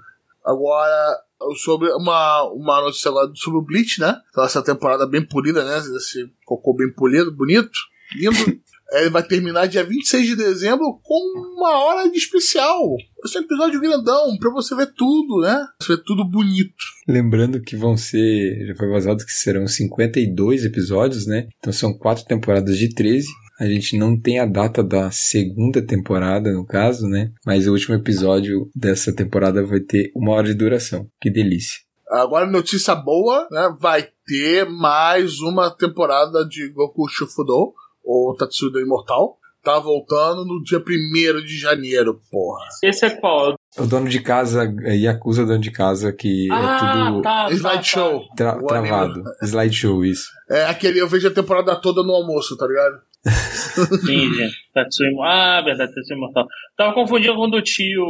[0.43, 1.17] Agora,
[1.63, 4.15] sobre uma, uma notícia agora sobre o Bleach, né?
[4.31, 5.77] Então, essa temporada bem polida, né?
[5.97, 7.71] Esse cocô bem polido, bonito,
[8.15, 8.35] lindo.
[8.91, 12.95] Ele vai terminar dia 26 de dezembro com uma hora de especial.
[13.25, 15.65] Esse é um episódio grandão, pra você ver tudo, né?
[15.81, 16.73] Você ver tudo bonito.
[17.07, 21.47] Lembrando que vão ser, já foi vazado que serão 52 episódios, né?
[21.57, 23.27] Então são quatro temporadas de 13.
[23.59, 27.31] A gente não tem a data da segunda temporada, no caso, né?
[27.45, 31.07] Mas o último episódio dessa temporada vai ter uma hora de duração.
[31.21, 31.79] Que delícia.
[32.09, 33.75] Agora, notícia boa, né?
[33.79, 37.73] Vai ter mais uma temporada de Goku Shufudo,
[38.03, 39.37] ou Tatsudo Imortal.
[39.63, 42.65] Tá voltando no dia 1 de janeiro, porra.
[42.83, 43.55] Esse é qual?
[43.77, 47.51] O dono de casa, é Yakuza dono de casa, que ah, é tudo tá, tá,
[47.53, 48.19] Slideshow.
[48.27, 48.35] tá.
[48.35, 49.23] tra- O travado.
[49.41, 50.25] Slideshow, isso.
[50.51, 52.95] É aquele, eu vejo a temporada toda no almoço, tá ligado?
[54.03, 54.49] Entendi.
[54.73, 55.09] Tatsuya.
[55.23, 56.45] Ah, verdade, Tatsuya Imortal.
[56.75, 58.03] Tava confundindo com o do tio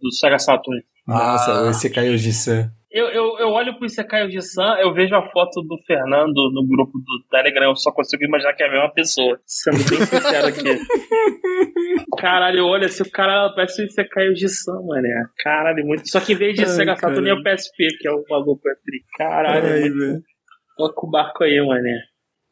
[0.00, 0.80] do Saga Saturn.
[1.06, 1.70] Nossa, Ah.
[1.70, 2.70] esse caiu de San.
[2.90, 6.66] Eu, eu, eu olho pro Isekai de San, eu vejo a foto do Fernando no
[6.66, 9.38] grupo do Telegram, eu só consigo imaginar que é a mesma pessoa.
[9.44, 10.62] Sendo bem sincero aqui.
[12.18, 15.10] Caralho, eu olho assim, o cara parece o Isekai de San, mané.
[15.42, 16.08] Caralho, muito.
[16.08, 18.62] Só que em vez de Ai, Sega Saturn é o PSP, que é o maluco
[18.62, 19.04] Petri.
[19.18, 20.24] Caralho, é muito...
[20.78, 22.00] toca o barco aí, mané.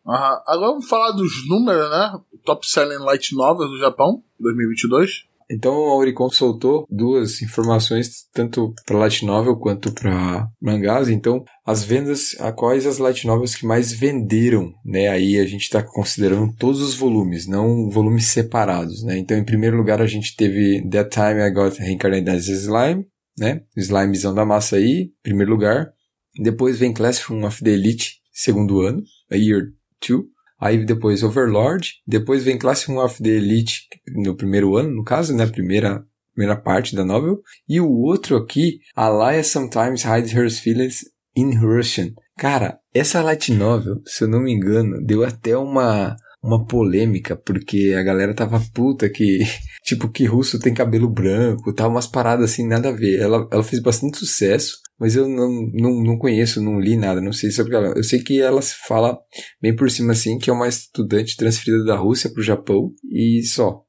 [0.06, 0.42] Aham.
[0.46, 2.12] Agora vamos falar dos números, né?
[2.44, 5.26] Top Selling Light Novels do Japão, 2022.
[5.50, 11.08] Então a Oricon soltou duas informações, tanto para Light Novel quanto para mangás.
[11.08, 15.08] Então, as vendas, a quais as Light Novels que mais venderam, né?
[15.08, 19.16] Aí a gente está considerando todos os volumes, não volumes separados, né?
[19.18, 23.06] Então, em primeiro lugar, a gente teve That Time I Got Reincarnated as Slime,
[23.38, 23.62] né?
[23.76, 25.92] Slimezão da massa aí, primeiro lugar.
[26.38, 29.62] Depois vem Classroom of the Elite, segundo ano, a Year
[30.06, 30.35] 2.
[30.60, 33.82] Aí depois Overlord, depois vem Classroom of the Elite
[34.14, 35.46] no primeiro ano, no caso, né?
[35.46, 36.04] Primeira,
[36.34, 37.40] primeira parte da novel.
[37.68, 41.04] E o outro aqui, Alaya Sometimes Hides Her Feelings
[41.36, 42.12] in Russian.
[42.38, 47.94] Cara, essa light novel, se eu não me engano, deu até uma uma polêmica, porque
[47.98, 49.40] a galera tava puta que,
[49.82, 53.18] tipo, que russo tem cabelo branco, tal, umas paradas assim, nada a ver.
[53.18, 57.32] Ela, ela fez bastante sucesso, mas eu não, não, não conheço, não li nada, não
[57.32, 57.92] sei sobre ela.
[57.96, 59.18] Eu sei que ela se fala
[59.60, 63.82] bem por cima assim, que é uma estudante transferida da Rússia pro Japão e só.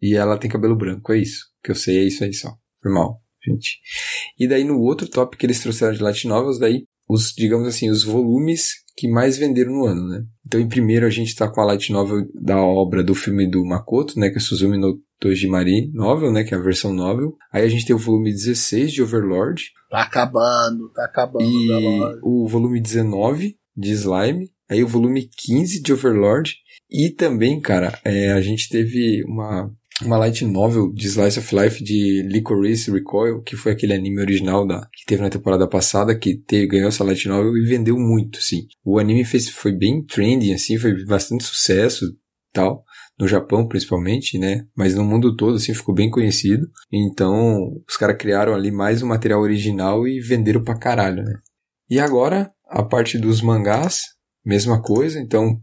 [0.00, 1.44] E ela tem cabelo branco, é isso.
[1.60, 2.52] O que eu sei é isso aí só.
[2.80, 3.78] Foi mal, gente.
[4.38, 7.90] E daí no outro top que eles trouxeram de Light Novels, daí os, digamos assim,
[7.90, 10.24] os volumes que mais venderam no ano, né?
[10.46, 13.64] Então, em primeiro, a gente está com a light novel da obra do filme do
[13.64, 14.28] Makoto, né?
[14.28, 16.44] Que é Suzumi no Tojimari Novel, né?
[16.44, 17.36] Que é a versão novel.
[17.52, 19.70] Aí a gente tem o volume 16 de Overlord.
[19.90, 21.44] Tá acabando, tá acabando.
[21.44, 21.68] E
[22.22, 24.50] o volume 19 de Slime.
[24.70, 26.54] Aí o volume 15 de Overlord.
[26.90, 29.70] E também, cara, é, a gente teve uma
[30.02, 34.66] uma light novel de Slice of Life de Licorice Recoil, que foi aquele anime original
[34.66, 38.40] da, que teve na temporada passada, que teve, ganhou essa light novel e vendeu muito,
[38.40, 38.66] sim.
[38.84, 42.06] O anime fez, foi bem trending, assim, foi bastante sucesso
[42.52, 42.84] tal,
[43.18, 44.64] no Japão principalmente, né?
[44.76, 46.68] Mas no mundo todo, assim, ficou bem conhecido.
[46.92, 51.34] Então, os caras criaram ali mais um material original e venderam pra caralho, né?
[51.90, 54.02] E agora, a parte dos mangás,
[54.44, 55.18] mesma coisa.
[55.20, 55.60] Então,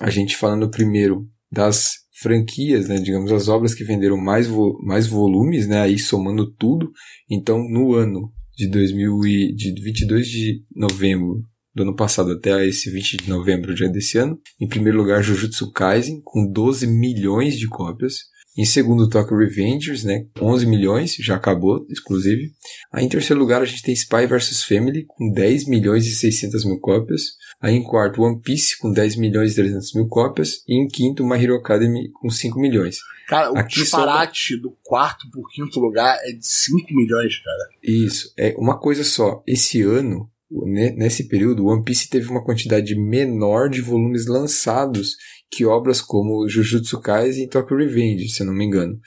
[0.00, 5.06] a gente falando primeiro das franquias, né, digamos, as obras que venderam mais, vo mais
[5.06, 6.92] volumes, né, aí somando tudo.
[7.30, 11.42] Então, no ano de 2000 e, de 22 de novembro
[11.74, 15.70] do ano passado até esse 20 de novembro já desse ano, em primeiro lugar Jujutsu
[15.72, 18.30] Kaisen com 12 milhões de cópias.
[18.58, 20.26] Em segundo, Tokyo Revengers, né?
[20.40, 22.52] 11 milhões, já acabou, exclusive.
[22.92, 26.64] Aí em terceiro lugar a gente tem Spy vs Family, com 10 milhões e 600
[26.64, 27.36] mil cópias.
[27.60, 30.64] Aí em quarto, One Piece, com 10 milhões e 300 mil cópias.
[30.66, 32.98] E em quinto, My Hero Academy, com 5 milhões.
[33.28, 37.68] Cara, o Aqui disparate do quarto por quinto lugar é de 5 milhões, cara.
[37.82, 39.42] Isso, é uma coisa só.
[39.46, 45.16] Esse ano, nesse período, One Piece teve uma quantidade menor de volumes lançados
[45.50, 48.98] que obras como Jujutsu Kaisen e Tokyo Revenge, se eu não me engano.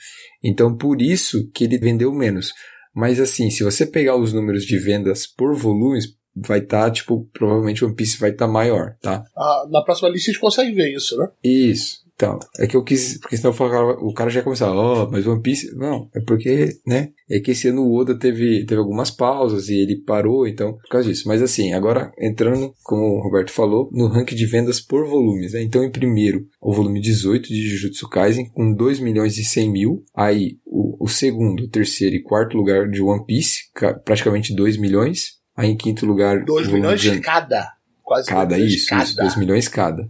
[0.42, 2.52] Então, por isso que ele vendeu menos.
[2.94, 7.84] Mas assim, se você pegar os números de vendas por volumes, vai estar, tipo, provavelmente
[7.84, 9.24] One Piece vai estar maior, tá?
[9.36, 11.28] Ah, na próxima lista a gente consegue ver isso, né?
[11.42, 12.03] Isso.
[12.16, 15.42] Então, é que eu quis, porque senão o cara já ia começar, ó, mas One
[15.42, 19.68] Piece, não, é porque, né, é que esse ano o Oda teve, teve algumas pausas
[19.68, 21.26] e ele parou, então, por causa disso.
[21.26, 25.62] Mas assim, agora entrando, como o Roberto falou, no ranking de vendas por volumes, né,
[25.62, 30.04] então em primeiro, o volume 18 de Jujutsu Kaisen, com 2 milhões e 100 mil,
[30.14, 35.30] aí o, o segundo, terceiro e quarto lugar de One Piece, ca- praticamente 2 milhões,
[35.56, 36.44] aí em quinto lugar...
[36.44, 37.66] 2 o volume milhões 19 cada.
[38.04, 39.02] Quase Cada, isso, cada.
[39.02, 40.08] isso, 2 milhões cada.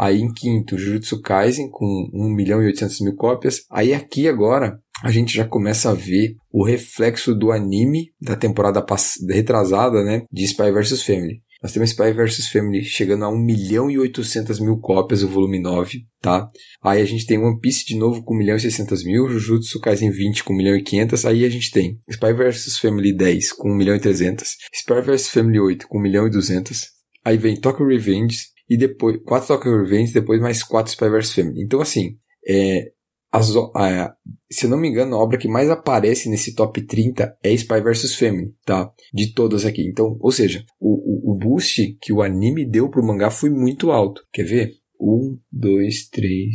[0.00, 3.66] Aí em quinto, Jujutsu Kaisen com 1 milhão e 800 mil cópias.
[3.70, 8.82] Aí aqui agora a gente já começa a ver o reflexo do anime da temporada
[9.28, 11.42] retrasada, né, de Spy vs Family.
[11.62, 15.60] Nós temos Spy vs Family chegando a 1 milhão e 800 mil cópias, o volume
[15.60, 16.48] 9, tá?
[16.82, 19.80] Aí a gente tem One Piece de novo com 1 milhão e 600 mil, Jujutsu
[19.80, 23.52] Kaisen 20 com 1 milhão e 500, aí a gente tem Spy vs Family 10
[23.52, 26.86] com 1 milhão e 300, Spy vs Family 8 com 1 milhão e 200,
[27.22, 28.38] aí vem Tokyo Revenge
[28.70, 31.60] e depois, 4 Tokyo Revenge, depois mais 4 Spy vs Family.
[31.62, 32.16] Então assim,
[32.48, 32.92] é,
[33.32, 34.14] as, a-
[34.50, 37.80] se eu não me engano, a obra que mais aparece nesse top 30 é Spy
[37.80, 38.90] vs Family, tá?
[39.12, 39.82] De todas aqui.
[39.82, 43.90] Então, ou seja, o, o, o boost que o anime deu pro mangá foi muito
[43.90, 44.22] alto.
[44.32, 44.72] Quer ver?
[45.00, 46.48] 1, 2, 3,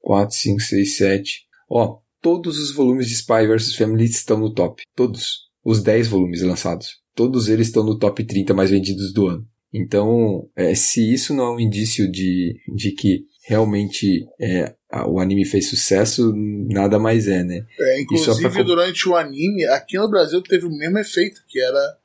[0.00, 1.40] 4, 5, 6, 7.
[1.70, 4.82] Ó, todos os volumes de Spy vs Family estão no top.
[4.94, 5.46] Todos.
[5.64, 7.00] Os 10 volumes lançados.
[7.14, 9.46] Todos eles estão no top 30 mais vendidos do ano.
[9.76, 14.74] Então, é, se isso não é um indício de, de que realmente é,
[15.06, 17.64] o anime fez sucesso, nada mais é, né?
[17.78, 21.60] É, é inclusive, pra- durante o anime, aqui no Brasil teve o mesmo efeito, que
[21.60, 21.96] era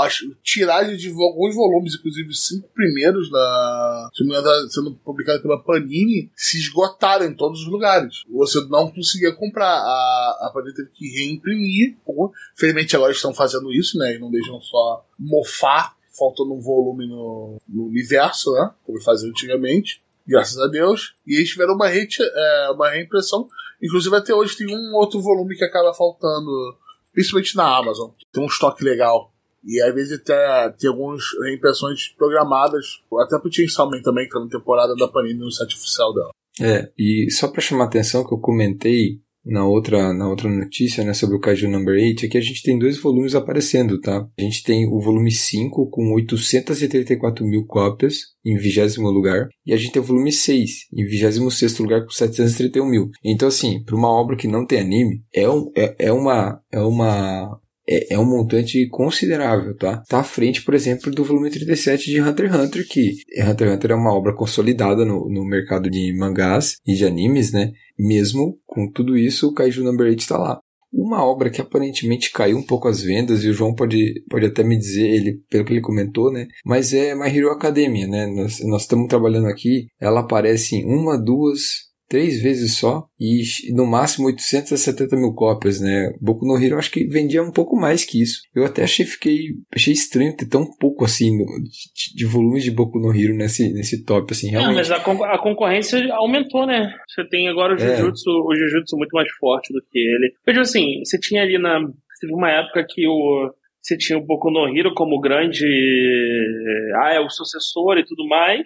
[0.00, 5.42] acho, tiragem de alguns volumes, inclusive os cinco primeiros na, se não engano, sendo publicado
[5.42, 8.22] pela Panini, se esgotaram em todos os lugares.
[8.30, 9.66] Você não conseguia comprar.
[9.68, 11.96] A, a Panini teve que reimprimir.
[12.56, 14.14] Felizmente agora estão fazendo isso, né?
[14.14, 18.70] E não deixam só mofar, faltando um volume no, no universo, né?
[18.84, 20.02] Como faziam antigamente.
[20.26, 21.14] graças a Deus.
[21.26, 23.48] E eles tiveram uma, re é, uma reimpressão.
[23.82, 26.50] Inclusive até hoje tem um outro volume que acaba faltando,
[27.12, 28.10] principalmente na Amazon.
[28.32, 29.32] Tem um estoque legal.
[29.64, 34.40] E às vezes até tem algumas reimpressões programadas, até pro Chainsaw Man também, que tá
[34.40, 36.30] na temporada da Panini no site oficial dela.
[36.60, 41.04] É, e só para chamar a atenção que eu comentei na outra, na outra notícia,
[41.04, 44.26] né, sobre o Kaiju Number 8, aqui a gente tem dois volumes aparecendo, tá?
[44.38, 49.76] A gente tem o volume 5 com 834 mil cópias em vigésimo lugar, e a
[49.76, 53.10] gente tem o volume 6 em vigésimo sexto lugar com 731 mil.
[53.24, 56.80] Então, assim, para uma obra que não tem anime, é, um, é, é uma, é
[56.80, 60.02] uma é, é, um montante considerável, tá?
[60.08, 63.74] Tá à frente, por exemplo, do volume 37 de Hunter x Hunter, que Hunter x
[63.74, 67.72] Hunter é uma obra consolidada no, no mercado de mangás e de animes, né?
[67.98, 70.60] Mesmo com tudo isso, o Kaiju Number 8 está lá.
[70.92, 74.62] Uma obra que aparentemente caiu um pouco as vendas, e o João pode, pode até
[74.62, 76.46] me dizer, ele, pelo que ele comentou, né?
[76.66, 78.26] Mas é My Hero Academia, né?
[78.26, 83.40] Nós, nós estamos trabalhando aqui, ela aparece em uma, duas, três vezes só e
[83.74, 86.12] no máximo 870 mil cópias, né?
[86.20, 88.42] Boku no Hero acho que vendia um pouco mais que isso.
[88.54, 89.38] Eu até achei, fiquei,
[89.74, 94.04] achei estranho ter tão pouco assim de, de volumes de Boku no Hero nesse, nesse
[94.04, 94.72] top, assim, realmente.
[94.72, 96.94] É, mas a, a, concorrência aumentou, né?
[97.08, 97.96] Você tem agora o é.
[97.96, 98.32] Jujutsu, é.
[98.32, 100.34] o Jujutsu muito mais forte do que ele.
[100.46, 101.80] Veja assim, você tinha ali na...
[102.20, 103.50] Teve uma época que o
[103.82, 105.64] você tinha o Boku no Hero como grande.
[107.02, 108.62] Ah, é o sucessor e tudo mais.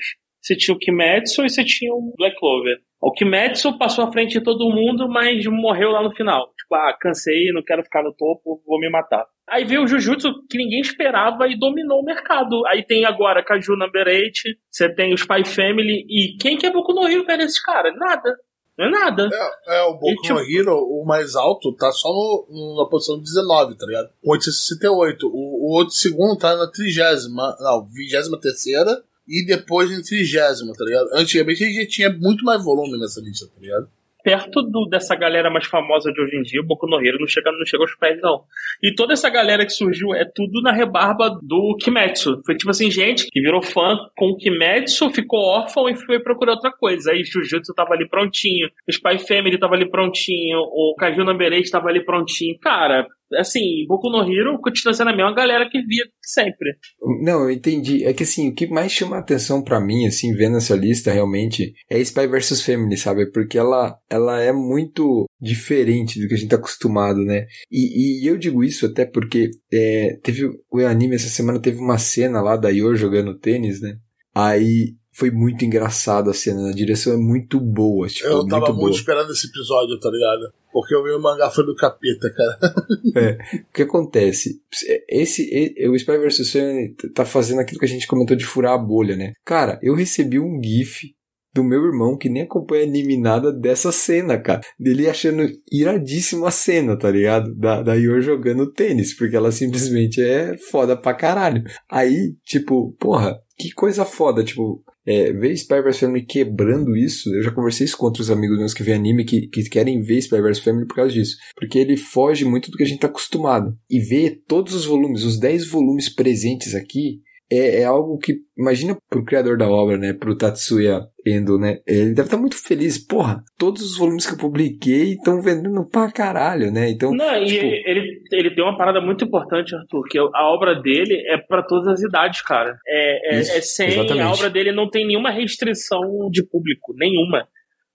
[0.47, 2.79] Você tinha o Kimetsu e você tinha o Black Clover.
[3.03, 6.53] O Kimetsu passou à frente de todo mundo, mas morreu lá no final.
[6.57, 9.27] Tipo, ah, cansei, não quero ficar no topo, vou me matar.
[9.49, 12.65] Aí veio o Jujutsu que ninguém esperava e dominou o mercado.
[12.69, 14.33] Aí tem agora Kaju Number 8,
[14.71, 17.93] você tem o Spy Family, e quem que é Boku no Hero perto desse cara?
[17.93, 18.39] Nada.
[18.79, 19.29] Não é nada.
[19.67, 20.39] É, é o Boku e, no tipo...
[20.39, 24.11] Hero, o mais alto, tá só no, na posição 19, tá ligado?
[24.25, 25.27] 868.
[25.27, 30.85] O, o outro segundo tá na trigésima, não, vigésima terceira e depois em trigésimo, tá
[30.85, 31.09] ligado?
[31.15, 33.89] Antigamente a gente tinha muito mais volume nessa lista, tá ligado?
[34.23, 37.29] Perto do, dessa galera mais famosa de hoje em dia, o Boku no Hero não
[37.29, 38.43] chega, não chega aos pés, não.
[38.83, 42.43] E toda essa galera que surgiu é tudo na rebarba do Kimetsu.
[42.45, 46.55] Foi tipo assim, gente que virou fã com o Kimetsu, ficou órfão e foi procurar
[46.55, 47.13] outra coisa.
[47.13, 51.71] Aí Jujutsu tava ali prontinho, o Spy Family tava ali prontinho, o Kaju Number 8
[51.71, 52.59] tava ali prontinho.
[52.59, 56.77] Cara, assim, Boku no Hero continua sendo a mesma galera que via sempre.
[57.23, 58.05] Não, eu entendi.
[58.05, 61.13] É que assim, o que mais chama a atenção para mim, assim, vendo essa lista
[61.13, 63.31] realmente, é Spy vs Family, sabe?
[63.31, 67.47] Porque ela, ela é muito diferente do que a gente tá acostumado, né?
[67.71, 71.99] E, e eu digo isso até porque é, teve o anime essa semana teve uma
[71.99, 73.97] cena lá da Yor jogando tênis, né?
[74.35, 78.07] Aí foi muito engraçado a cena, a direção é muito boa.
[78.07, 80.53] Tipo, eu tava muito, muito esperando esse episódio, tá ligado?
[80.71, 82.75] Porque eu vi o mangá foi do capeta, cara.
[83.17, 83.57] é.
[83.57, 84.61] O que acontece?
[85.09, 86.53] Esse, o Spy vs.
[86.53, 89.33] Family tá fazendo aquilo que a gente comentou de furar a bolha, né?
[89.43, 91.16] Cara, eu recebi um GIF
[91.57, 94.61] do meu irmão que nem acompanha anime nada dessa cena, cara.
[94.79, 97.55] Dele achando iradíssima a cena, tá ligado?
[97.55, 101.65] Da, da Yor jogando tênis, porque ela simplesmente é foda pra caralho.
[101.91, 107.43] Aí, tipo, porra, que coisa foda, tipo, é, ver Spy vs Family quebrando isso, eu
[107.43, 110.41] já conversei isso com outros amigos meus que vêem anime que, que querem ver Spy
[110.43, 111.37] vs Family por causa disso.
[111.57, 113.75] Porque ele foge muito do que a gente tá acostumado.
[113.89, 118.97] E ver todos os volumes, os 10 volumes presentes aqui, é, é, algo que, imagina
[119.09, 122.99] pro criador da obra, né, pro Tatsuya Endo, né, ele deve estar tá muito feliz,
[122.99, 127.13] porra, todos os volumes que eu publiquei estão vendendo pra caralho, né, então...
[127.13, 127.65] Não, tipo...
[127.65, 131.63] e ele, ele tem uma parada muito importante, Arthur, que a obra dele é para
[131.63, 134.23] todas as idades, cara, é, é, Isso, é sem, exatamente.
[134.23, 137.47] a obra dele não tem nenhuma restrição de público, nenhuma.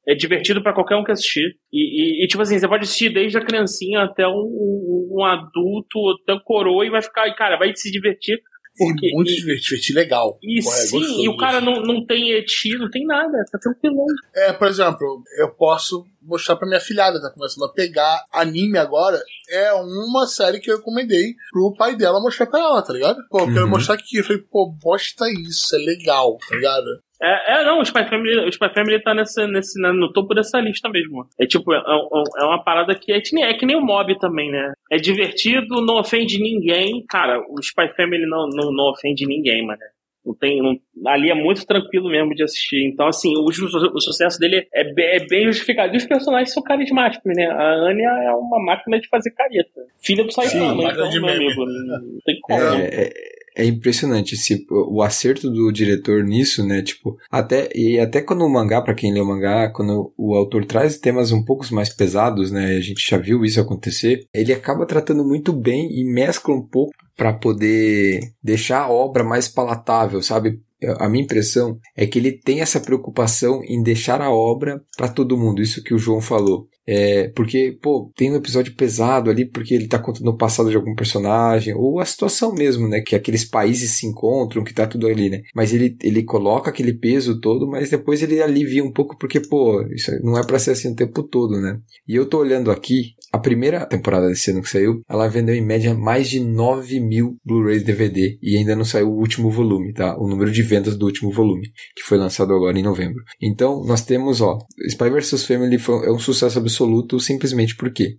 [0.08, 1.56] É divertido para qualquer um que assistir.
[1.72, 5.24] E, e, e, tipo assim, você pode assistir desde a criancinha até um, um, um
[5.24, 8.40] adulto, até um coroa, e vai ficar, cara, vai se divertir
[8.78, 10.40] porque, e muito e, divertido, legal.
[10.42, 14.06] E é sim, e o cara não, não tem eti, não tem nada, tá tranquilo.
[14.36, 19.20] É, por exemplo, eu posso mostrar pra minha filhada, tá começando a pegar anime agora.
[19.50, 23.18] É uma série que eu recomendei pro pai dela mostrar pra ela, tá ligado?
[23.30, 23.70] Pô, eu quero uhum.
[23.70, 24.18] mostrar aqui.
[24.18, 26.86] Eu falei, pô, bosta isso, é legal, tá ligado?
[27.24, 30.60] É, é, não, o Spy Family, o Spy Family tá nesse, nesse, no topo dessa
[30.60, 31.28] lista mesmo.
[31.40, 34.52] É tipo, é, é, é uma parada que é, é, que nem o Mob também,
[34.52, 34.74] né?
[34.92, 37.06] É divertido, não ofende ninguém.
[37.08, 39.80] Cara, o Spy Family não, não, não ofende ninguém, mano.
[40.26, 42.88] Não tem, não, ali é muito tranquilo mesmo de assistir.
[42.88, 45.94] Então, assim, o, o, o sucesso dele é, bem, é bem justificado.
[45.94, 47.46] E os personagens são carismáticos, né?
[47.48, 49.82] A Anya é uma máquina de fazer careta.
[50.00, 52.60] Filha do Saitama, então, meu amigo, não tem como.
[52.60, 53.10] É,
[53.56, 56.82] é, impressionante esse, o acerto do diretor nisso, né?
[56.82, 60.66] Tipo, até, e até quando o mangá, para quem lê o mangá, quando o autor
[60.66, 62.76] traz temas um pouco mais pesados, né?
[62.78, 66.94] A gente já viu isso acontecer, ele acaba tratando muito bem e mescla um pouco
[67.16, 70.60] para poder deixar a obra mais palatável, sabe?
[71.00, 75.38] a minha impressão é que ele tem essa preocupação em deixar a obra para todo
[75.38, 76.68] mundo, isso que o João falou.
[76.88, 80.76] É, porque, pô, tem um episódio pesado ali porque ele tá contando o passado de
[80.76, 83.02] algum personagem, ou a situação mesmo, né?
[83.02, 85.42] Que aqueles países se encontram, que tá tudo ali, né?
[85.54, 89.82] Mas ele, ele coloca aquele peso todo, mas depois ele alivia um pouco porque, pô,
[89.94, 91.80] isso não é pra ser assim o tempo todo, né?
[92.08, 95.66] E eu tô olhando aqui, a primeira temporada desse ano que saiu, ela vendeu em
[95.66, 100.18] média mais de 9 mil Blu-rays DVD e ainda não saiu o último volume, tá?
[100.18, 103.24] O número de vendas do último volume, que foi lançado agora em novembro.
[103.42, 104.58] Então, nós temos, ó,
[104.90, 108.18] Spy vs Family foi, é um sucesso absoluto simplesmente porque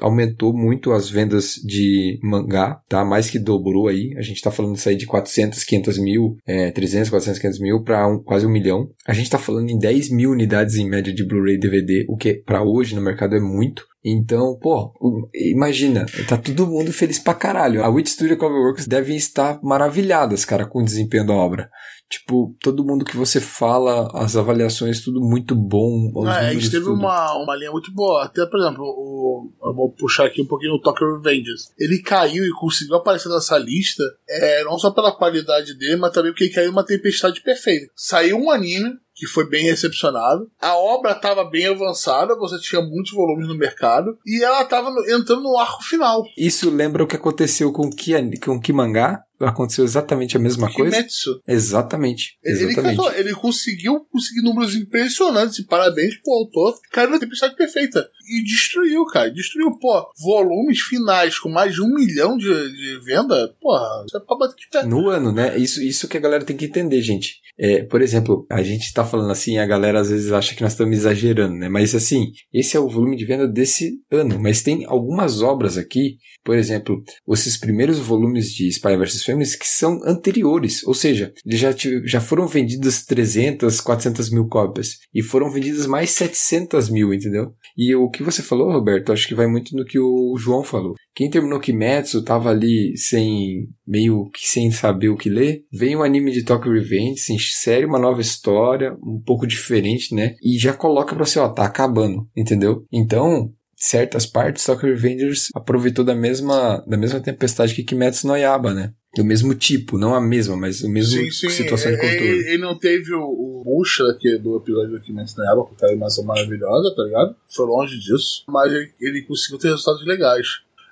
[0.00, 3.04] aumentou muito as vendas de mangá, tá?
[3.04, 4.14] Mais que dobrou aí.
[4.16, 7.82] A gente tá falando de sair de 400, 500 mil, é, 300, 400, 500 mil
[7.82, 8.88] para um, quase um milhão.
[9.06, 12.34] A gente tá falando em 10 mil unidades em média de Blu-ray DVD, o que
[12.34, 13.84] para hoje no mercado é muito.
[14.04, 14.92] Então, pô,
[15.34, 17.82] imagina, tá todo mundo feliz pra caralho.
[17.82, 21.70] A Witch Studio Coverworks devem estar maravilhadas, cara, com o desempenho da obra.
[22.10, 26.12] Tipo, todo mundo que você fala, as avaliações, tudo muito bom.
[26.26, 28.24] É, a gente teve uma, uma linha muito boa.
[28.24, 31.72] Até, por exemplo, o, eu vou puxar aqui um pouquinho o Tokyo Revengers.
[31.78, 36.30] Ele caiu e conseguiu aparecer nessa lista, é, não só pela qualidade dele, mas também
[36.30, 37.90] porque caiu uma tempestade perfeita.
[37.96, 40.50] Saiu um anime que foi bem recepcionado.
[40.60, 45.42] A obra estava bem avançada, você tinha muitos volumes no mercado, e ela estava entrando
[45.42, 46.24] no arco final.
[46.36, 49.22] Isso lembra o que aconteceu com Ki, com Ki mangá?
[49.40, 51.30] Aconteceu exatamente a mesma Kimetsu.
[51.30, 51.42] coisa?
[51.46, 52.38] Exatamente.
[52.42, 53.00] Ele, exatamente.
[53.00, 56.78] Ele, ele, conseguiu conseguir números impressionantes, e parabéns pro autor.
[56.92, 58.08] Caiu na tempestade perfeita.
[58.28, 59.30] E destruiu, cara.
[59.30, 63.54] Destruiu, pô, volumes finais com mais de um milhão de, de venda.
[63.60, 64.84] Porra, isso é pra bater de pé.
[64.84, 65.58] No ano, né?
[65.58, 67.42] Isso, isso que a galera tem que entender, gente.
[67.56, 70.72] É, por exemplo, a gente tá falando assim, a galera às vezes acha que nós
[70.72, 71.68] estamos exagerando, né?
[71.68, 74.40] Mas assim, esse é o volume de venda desse ano.
[74.40, 79.68] Mas tem algumas obras aqui, por exemplo, esses primeiros volumes de Spy vs Family que
[79.68, 80.84] são anteriores.
[80.84, 84.98] Ou seja, já, já foram vendidas 300, 400 mil cópias.
[85.14, 87.54] E foram vendidas mais 700 mil, entendeu?
[87.76, 90.94] E o que você falou, Roberto, acho que vai muito no que o João falou.
[91.14, 95.64] Quem terminou Kimetsu tava ali sem, meio que sem saber o que ler.
[95.72, 100.34] Vem um anime de Tokyo Revenge, se insere uma nova história, um pouco diferente, né?
[100.42, 102.84] E já coloca pra você, ó, tá acabando, entendeu?
[102.92, 108.72] Então, certas partes, Tokyo Revengers aproveitou da mesma, da mesma tempestade que Kimetsu no Yaba,
[108.72, 108.92] né?
[109.16, 111.50] Do mesmo tipo, não a mesma, mas o mesmo sim, sim.
[111.50, 112.26] situação de controle.
[112.26, 115.84] Ele, ele não teve o, o Bucha aqui do episódio do Kimetsu no Yaba, porque
[115.84, 117.36] a animação maravilhosa, tá ligado?
[117.48, 118.44] Foi longe disso.
[118.48, 120.46] Mas ele, ele conseguiu ter resultados legais.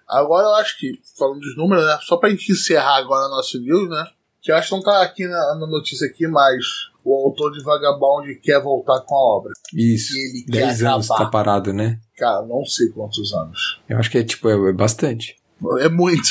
[0.09, 1.99] Agora eu acho que, falando dos números, né?
[2.03, 4.05] Só pra gente encerrar agora nosso news, né?
[4.41, 6.64] Que eu acho que não tá aqui na, na notícia aqui, mas
[7.05, 9.53] o autor de Vagabond quer voltar com a obra.
[9.75, 10.14] Isso.
[10.14, 11.25] E ele 10 quer anos acabar.
[11.25, 11.99] tá parado, né?
[12.16, 13.81] Cara, não sei quantos anos.
[13.89, 15.37] Eu acho que é tipo, é, é bastante.
[15.81, 16.29] É muito.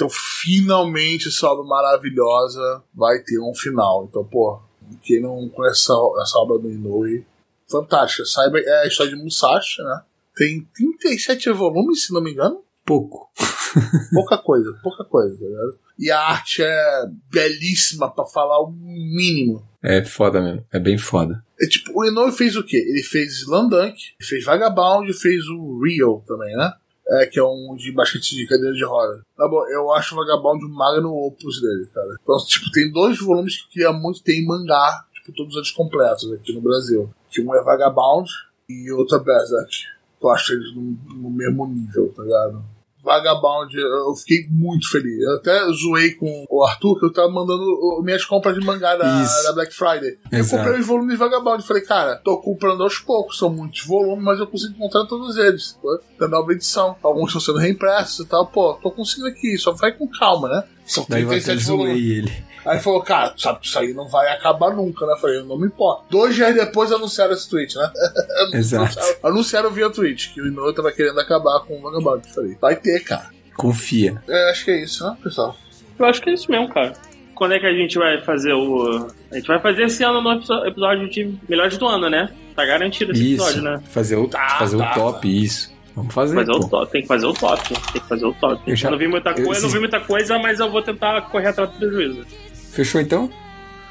[0.00, 4.06] Então, finalmente, essa obra maravilhosa vai ter um final.
[4.08, 4.58] Então, pô,
[5.02, 5.92] quem não conhece essa,
[6.22, 7.26] essa obra do Inoue,
[7.70, 8.24] fantástica.
[8.24, 10.00] Saiba, é a história de Musashi, né?
[10.34, 12.62] Tem 37 volumes, se não me engano.
[12.82, 13.30] Pouco.
[14.14, 15.78] Pouca coisa, pouca coisa, tá ligado?
[15.96, 19.62] E a arte é belíssima pra falar o mínimo.
[19.80, 20.64] É foda mesmo.
[20.72, 21.44] É bem foda.
[21.60, 22.78] É tipo, o Inoue fez o quê?
[22.78, 26.72] Ele fez Slamdunk, fez Vagabond, fez o Rio também, né?
[27.12, 29.20] É, que é um de basquete de cadeira de roda.
[29.36, 32.14] Tá bom, eu acho o Vagabond um magno opus dele, cara.
[32.22, 36.32] Então, tipo, tem dois volumes que queria muito ter em mangá, tipo, todos eles completos
[36.32, 37.12] aqui no Brasil.
[37.28, 38.30] Que um é Vagabond
[38.68, 39.86] e outro é Berserk.
[40.22, 40.82] Eu acho eles no,
[41.16, 42.64] no mesmo nível, tá ligado?
[43.02, 45.20] Vagabond, eu fiquei muito feliz.
[45.20, 49.22] Eu até zoei com o Arthur que eu tava mandando minhas compras de mangá da,
[49.44, 50.18] da Black Friday.
[50.30, 50.62] Eu Exato.
[50.62, 51.66] comprei os volumes de Vagabond.
[51.66, 55.78] Falei, cara, tô comprando aos poucos, são muitos volumes, mas eu consigo encontrar todos eles.
[55.80, 56.96] Pô, da nova edição.
[57.02, 58.46] Alguns estão sendo reimpressos e tal.
[58.46, 60.64] Pô, tô conseguindo aqui, só vai com calma, né?
[60.90, 61.92] São Daí eu até 37 volumes.
[61.94, 62.32] zoei ele.
[62.66, 65.12] Aí ele falou, cara, tu sabe que isso aí não vai acabar nunca, né?
[65.12, 66.04] Eu falei, não me importa.
[66.10, 67.90] Dois dias depois anunciaram esse tweet, né?
[68.52, 68.98] Exato.
[69.22, 72.26] Anunciaram via tweet que o Inoue tava querendo acabar com o Vagabond.
[72.28, 73.30] Eu Falei, vai ter, cara.
[73.56, 74.22] Confia.
[74.28, 75.56] É, acho que é isso, né, pessoal?
[75.98, 76.92] Eu acho que é isso mesmo, cara.
[77.34, 79.08] Quando é que a gente vai fazer o.
[79.32, 80.32] A gente vai fazer esse ano no
[80.66, 82.30] episódio de Melhores do Ano, né?
[82.54, 83.42] Tá garantido esse Isso.
[83.44, 83.82] episódio, né?
[83.88, 85.72] Fazer o, Tá, fazer tá, o top, isso.
[85.95, 86.35] Vamos fazer.
[86.35, 86.67] Fazer o pô.
[86.67, 87.63] top, tem que fazer o top.
[87.93, 88.61] Tem que fazer o top.
[88.67, 90.69] Eu Eu, já- não vi muita eu- coisa, esses- não vi muita coisa, mas eu
[90.69, 92.25] vou tentar correr atrás do prejuízo.
[92.73, 93.29] Fechou então?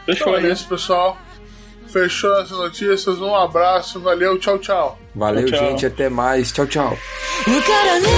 [0.05, 0.53] Fechou, Então é né?
[0.53, 1.17] isso, pessoal.
[1.89, 3.19] Fechou as notícias.
[3.21, 4.99] Um abraço, valeu, tchau, tchau.
[5.15, 5.71] Valeu, Tchau, tchau.
[5.71, 5.87] gente.
[5.87, 6.51] Até mais.
[6.53, 6.85] Tchau, tchau.
[6.85, 8.09] わからない分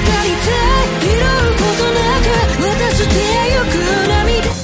[0.00, 3.14] かりたい拾うことなく渡して
[3.52, 4.63] ゆく涙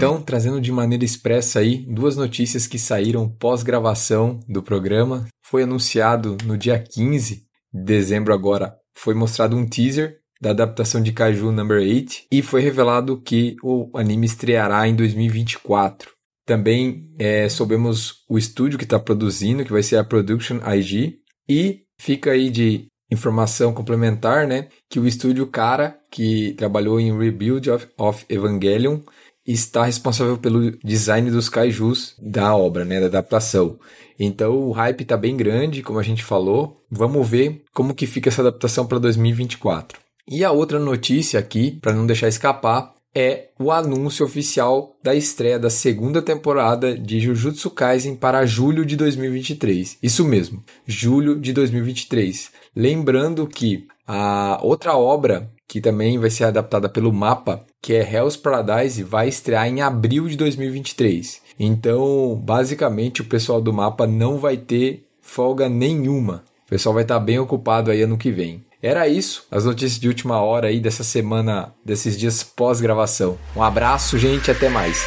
[0.00, 5.26] Então, trazendo de maneira expressa aí duas notícias que saíram pós-gravação do programa.
[5.44, 11.12] foi anunciado no dia 15 de dezembro agora, foi mostrado um teaser da adaptação de
[11.12, 16.12] Kaiju Number 8 e foi revelado que o anime estreará em 2024.
[16.46, 21.82] Também é, soubemos o estúdio que está produzindo, que vai ser a Production IG, e
[22.00, 27.86] fica aí de informação complementar, né, que o estúdio Cara, que trabalhou em Rebuild of,
[27.98, 29.00] of Evangelion,
[29.46, 33.78] está responsável pelo design dos kaijus da obra, né, da adaptação.
[34.18, 36.76] Então o hype está bem grande, como a gente falou.
[36.90, 39.98] Vamos ver como que fica essa adaptação para 2024.
[40.28, 45.58] E a outra notícia aqui, para não deixar escapar, é o anúncio oficial da estreia
[45.58, 49.98] da segunda temporada de Jujutsu Kaisen para julho de 2023.
[50.02, 52.50] Isso mesmo, julho de 2023.
[52.76, 58.36] Lembrando que a outra obra que também vai ser adaptada pelo mapa, que é Hell's
[58.36, 61.40] Paradise, vai estrear em abril de 2023.
[61.58, 66.44] Então, basicamente, o pessoal do mapa não vai ter folga nenhuma.
[66.66, 68.64] O pessoal vai estar bem ocupado aí ano que vem.
[68.82, 73.38] Era isso, as notícias de última hora aí dessa semana, desses dias pós-gravação.
[73.54, 75.04] Um abraço, gente, até mais.